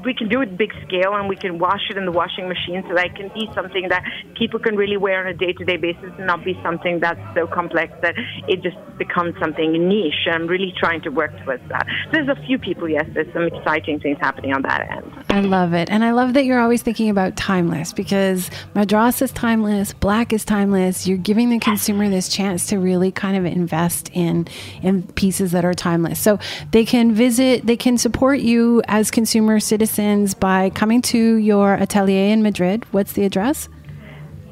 we 0.05 0.13
can 0.13 0.29
do 0.29 0.41
it 0.41 0.55
big 0.55 0.71
scale 0.85 1.15
and 1.15 1.27
we 1.27 1.35
can 1.35 1.57
wash 1.57 1.89
it 1.89 1.97
in 1.97 2.05
the 2.05 2.11
washing 2.11 2.47
machine 2.47 2.83
so 2.87 2.93
that 2.93 3.07
it 3.07 3.15
can 3.15 3.29
be 3.33 3.49
something 3.55 3.89
that 3.89 4.03
people 4.37 4.59
can 4.59 4.75
really 4.75 4.97
wear 4.97 5.19
on 5.21 5.27
a 5.27 5.33
day-to-day 5.33 5.77
basis 5.77 6.11
and 6.17 6.27
not 6.27 6.45
be 6.45 6.57
something 6.61 6.99
that's 6.99 7.19
so 7.33 7.47
complex 7.47 7.91
that 8.01 8.13
it 8.47 8.61
just 8.61 8.77
becomes 8.97 9.33
something 9.39 9.71
niche. 9.89 10.27
I'm 10.31 10.45
really 10.47 10.73
trying 10.77 11.01
to 11.01 11.09
work 11.09 11.35
towards 11.43 11.67
that. 11.69 11.87
There's 12.11 12.29
a 12.29 12.35
few 12.45 12.59
people, 12.59 12.87
yes, 12.87 13.05
there's 13.13 13.31
some 13.33 13.43
exciting 13.43 13.99
things 13.99 14.17
happening 14.19 14.53
on 14.53 14.61
that 14.61 14.89
end. 14.91 15.11
I 15.29 15.41
love 15.41 15.73
it. 15.73 15.89
And 15.89 16.03
I 16.03 16.11
love 16.11 16.33
that 16.33 16.45
you're 16.45 16.59
always 16.59 16.83
thinking 16.83 17.09
about 17.09 17.35
timeless 17.35 17.91
because 17.91 18.49
Madras 18.75 19.21
is 19.21 19.31
timeless, 19.31 19.91
black 19.91 20.31
is 20.31 20.45
timeless. 20.45 21.07
You're 21.07 21.17
giving 21.17 21.49
the 21.49 21.59
consumer 21.59 22.09
this 22.09 22.29
chance 22.29 22.67
to 22.67 22.77
really 22.77 23.11
kind 23.11 23.35
of 23.35 23.45
invest 23.45 24.11
in 24.13 24.47
in 24.83 25.03
pieces 25.03 25.51
that 25.51 25.65
are 25.65 25.73
timeless. 25.73 26.19
So 26.19 26.37
they 26.71 26.85
can 26.85 27.13
visit, 27.13 27.65
they 27.65 27.77
can 27.77 27.97
support 27.97 28.39
you 28.39 28.83
as 28.87 29.09
consumer 29.09 29.59
citizens 29.59 29.94
citizens 29.95 30.33
by 30.33 30.69
coming 30.71 31.01
to 31.01 31.35
your 31.37 31.75
atelier 31.75 32.33
in 32.33 32.43
Madrid. 32.43 32.83
What's 32.91 33.13
the 33.13 33.23
address? 33.23 33.69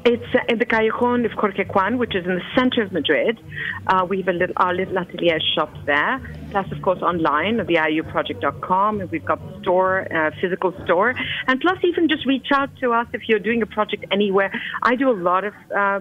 It's 0.06 0.34
uh, 0.34 0.40
in 0.48 0.58
the 0.58 0.66
Callejon 0.66 1.24
of 1.24 1.32
Corquequan, 1.32 1.98
which 1.98 2.14
is 2.14 2.24
in 2.26 2.34
the 2.34 2.46
center 2.54 2.82
of 2.82 2.92
Madrid. 2.92 3.38
Uh, 3.86 4.06
we 4.08 4.18
have 4.18 4.28
a 4.28 4.32
little, 4.32 4.54
our 4.58 4.74
little 4.74 4.98
atelier 4.98 5.38
shop 5.54 5.72
there. 5.86 6.20
Plus, 6.50 6.70
of 6.72 6.80
course, 6.82 7.00
online 7.00 7.60
at 7.60 7.66
the 7.66 7.74
iouproject.com. 7.74 9.00
And 9.00 9.10
we've 9.10 9.24
got 9.24 9.40
store, 9.60 10.06
uh, 10.14 10.30
physical 10.40 10.72
store. 10.84 11.14
And 11.46 11.60
plus, 11.60 11.78
even 11.84 12.08
just 12.08 12.26
reach 12.26 12.48
out 12.52 12.70
to 12.80 12.92
us 12.92 13.06
if 13.12 13.28
you're 13.28 13.38
doing 13.38 13.62
a 13.62 13.66
project 13.66 14.04
anywhere. 14.10 14.50
I 14.82 14.94
do 14.96 15.10
a 15.10 15.18
lot 15.28 15.44
of 15.44 15.54
uh, 15.74 16.00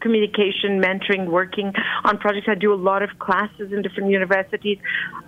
communication, 0.00 0.80
mentoring, 0.80 1.26
working 1.28 1.72
on 2.04 2.18
projects. 2.18 2.46
I 2.48 2.54
do 2.54 2.72
a 2.72 2.80
lot 2.90 3.02
of 3.02 3.10
classes 3.18 3.72
in 3.72 3.82
different 3.82 4.10
universities. 4.10 4.78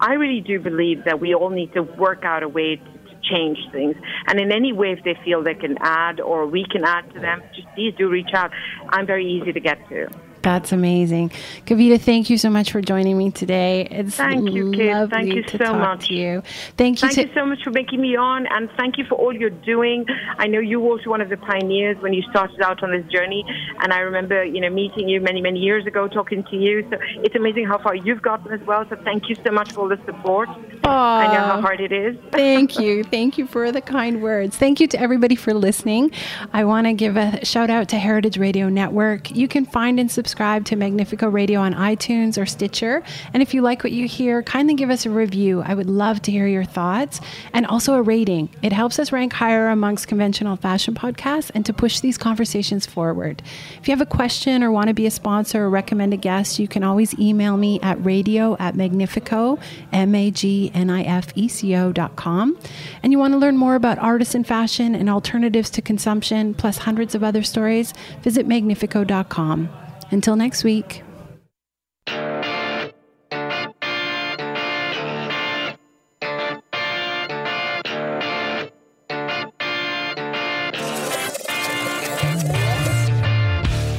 I 0.01 0.15
really 0.15 0.41
do 0.41 0.61
believe 0.61 1.05
that 1.05 1.21
we 1.21 1.35
all 1.35 1.51
need 1.51 1.73
to 1.75 1.83
work 1.83 2.25
out 2.25 2.43
a 2.43 2.49
way 2.49 2.81
change 3.23 3.59
things. 3.71 3.97
And 4.27 4.41
in 4.41 4.53
any 4.53 4.73
way, 4.73 4.93
if 4.93 5.05
they 5.05 5.17
feel 5.25 5.43
they 5.43 5.55
can 5.55 5.77
add 5.81 6.21
or 6.21 6.47
we 6.47 6.65
can 6.71 6.85
add 6.85 7.13
to 7.15 7.21
them, 7.21 7.43
just 7.55 7.69
please 7.75 7.95
do 7.97 8.09
reach 8.09 8.31
out. 8.35 8.51
I'm 8.89 9.07
very 9.07 9.27
easy 9.27 9.53
to 9.53 9.61
get 9.61 9.79
to. 9.89 10.09
That's 10.43 10.73
amazing. 10.73 11.31
Kavita, 11.67 12.01
thank 12.01 12.29
you 12.29 12.37
so 12.37 12.51
much 12.51 12.73
for 12.73 12.81
joining 12.81 13.17
me 13.17 13.31
today. 13.31 13.87
It's 13.91 14.17
thank 14.17 14.51
you, 14.51 14.73
Kate. 14.73 15.09
thank 15.09 15.33
you 15.33 15.43
to 15.45 15.51
so 15.59 15.65
talk 15.65 15.79
much. 15.79 16.09
to 16.09 16.15
you. 16.15 16.43
Thank 16.77 17.01
you. 17.01 17.09
Thank 17.09 17.15
to- 17.15 17.23
you 17.29 17.35
so 17.35 17.47
much 17.47 17.63
for 17.63 17.71
making 17.71 18.01
me 18.01 18.17
on, 18.17 18.47
and 18.49 18.69
thank 18.77 18.99
you 18.99 19.05
for 19.09 19.15
all 19.15 19.33
you're 19.33 19.51
doing. 19.51 20.05
I 20.39 20.49
know 20.49 20.59
you 20.59 20.81
were 20.81 20.91
also 20.91 21.11
one 21.11 21.21
of 21.21 21.29
the 21.29 21.37
pioneers 21.37 21.97
when 22.01 22.13
you 22.13 22.23
started 22.31 22.61
out 22.61 22.83
on 22.83 22.91
this 22.91 23.07
journey, 23.07 23.45
and 23.81 23.93
I 23.93 24.01
remember, 24.01 24.45
you 24.45 24.61
know, 24.61 24.71
meeting 24.71 25.09
you 25.09 25.21
many, 25.21 25.41
many 25.41 25.61
years 25.61 25.87
ago, 25.87 26.09
talking 26.09 26.43
to 26.45 26.57
you. 26.57 26.87
So 26.91 26.99
it's 27.23 27.37
amazing 27.37 27.67
how 27.67 27.79
far 27.79 27.95
you've 27.95 28.23
gotten 28.23 28.53
as 28.53 28.61
well. 28.67 28.85
So 28.91 28.97
thank 29.05 29.29
you 29.29 29.37
so 29.45 29.53
much 29.53 29.73
for 29.73 29.83
all 29.83 29.89
the 29.89 30.01
support. 30.05 30.49
I 30.85 31.27
know 31.33 31.41
how 31.45 31.61
hard 31.61 31.81
it 31.81 31.93
is. 31.93 32.17
Thank 32.33 32.79
you. 32.79 33.05
Thank 33.05 33.39
you 33.39 33.47
for 33.47 33.71
the 33.71 33.81
kind 33.81 34.21
words. 34.21 34.57
Thank 34.57 34.81
you 34.81 34.89
to 34.89 35.01
everybody 35.01 35.37
for 35.37 35.55
listening. 35.55 36.11
I 36.53 36.65
want 36.65 36.87
to 36.89 36.93
give 36.93 37.17
a 37.17 37.45
shout 37.45 37.71
out 37.71 37.89
to 37.91 37.99
Heritage 37.99 38.37
Radio 38.37 38.69
Network. 38.69 39.31
You 39.31 39.47
can 39.47 39.65
find 39.65 40.01
and 40.01 40.11
subscribe 40.33 40.65
to 40.65 40.77
Magnifeco 40.77 41.31
Radio 41.31 41.61
on 41.61 41.75
iTunes 41.75 42.41
or 42.41 42.47
Stitcher. 42.47 43.03
And 43.35 43.43
if 43.43 43.53
you 43.53 43.61
like 43.61 43.85
what 43.85 43.93
you 43.93 44.09
hear, 44.09 44.43
kindly 44.43 44.73
give 44.73 44.89
us 44.89 45.05
a 45.05 45.11
review. 45.11 45.61
I 45.61 45.75
would 45.75 45.91
love 45.91 46.23
to 46.23 46.31
hear 46.31 46.47
your 46.47 46.65
thoughts 46.65 47.21
and 47.53 47.67
also 47.67 47.93
a 47.93 48.01
rating. 48.01 48.49
It 48.63 48.73
helps 48.73 48.99
us 48.99 49.13
rank 49.13 49.35
higher 49.35 49.69
amongst 49.69 50.09
conventional 50.09 50.57
fashion 50.57 50.95
podcasts 50.95 51.51
and 51.55 51.67
to 51.67 51.75
push 51.75 52.01
these 52.01 52.17
conversations 52.17 52.87
forward. 52.87 53.43
If 53.79 53.87
you 53.87 53.93
have 53.93 54.01
a 54.01 54.07
question 54.07 54.63
or 54.63 54.73
want 54.73 54.89
to 54.89 54.95
be 54.95 55.05
a 55.05 55.11
sponsor 55.11 55.65
or 55.65 55.69
recommend 55.69 56.15
a 56.15 56.17
guest, 56.17 56.59
you 56.59 56.67
can 56.67 56.83
always 56.83 57.13
email 57.19 57.59
me 57.59 57.79
at 57.81 58.03
radio 58.03 58.57
at 58.59 58.75
magnifeco, 58.75 59.61
M 59.93 60.15
A 60.15 60.31
G 60.31 60.71
N 60.73 60.89
I 60.89 61.03
F 61.03 61.29
E 61.35 61.47
C 61.47 61.77
O 61.77 61.93
dot 61.93 62.17
com. 62.17 62.57
And 63.03 63.13
you 63.13 63.19
want 63.19 63.35
to 63.35 63.39
learn 63.39 63.59
more 63.59 63.75
about 63.75 63.99
artisan 63.99 64.45
fashion 64.45 64.95
and 64.95 65.11
alternatives 65.11 65.69
to 65.73 65.83
consumption, 65.83 66.55
plus 66.55 66.79
hundreds 66.79 67.15
of 67.15 67.23
other 67.23 67.43
stories, 67.43 67.93
visit 68.23 68.49
magnifeco.com. 68.49 69.82
Until 70.13 70.37
next 70.37 70.63
week. 70.63 71.03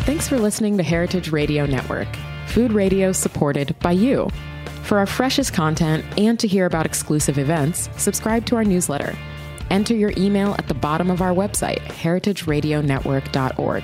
Thanks 0.06 0.28
for 0.28 0.39
listening 0.39 0.78
to 0.78 0.84
Heritage 0.84 1.32
Radio 1.32 1.65
Network, 1.65 2.08
food 2.47 2.71
radio 2.71 3.12
supported 3.12 3.76
by 3.80 3.91
you. 3.91 4.30
For 4.84 4.99
our 4.99 5.06
freshest 5.06 5.54
content 5.54 6.06
and 6.17 6.39
to 6.39 6.47
hear 6.47 6.65
about 6.65 6.86
exclusive 6.86 7.38
events, 7.38 7.89
subscribe 7.97 8.45
to 8.45 8.56
our 8.56 8.63
newsletter. 8.63 9.17
Enter 9.69 9.95
your 9.95 10.13
email 10.15 10.56
at 10.60 10.67
the 10.67 10.76
bottom 10.76 11.10
of 11.10 11.21
our 11.21 11.34
website, 11.34 11.80
heritageradionetwork.org. 11.80 13.84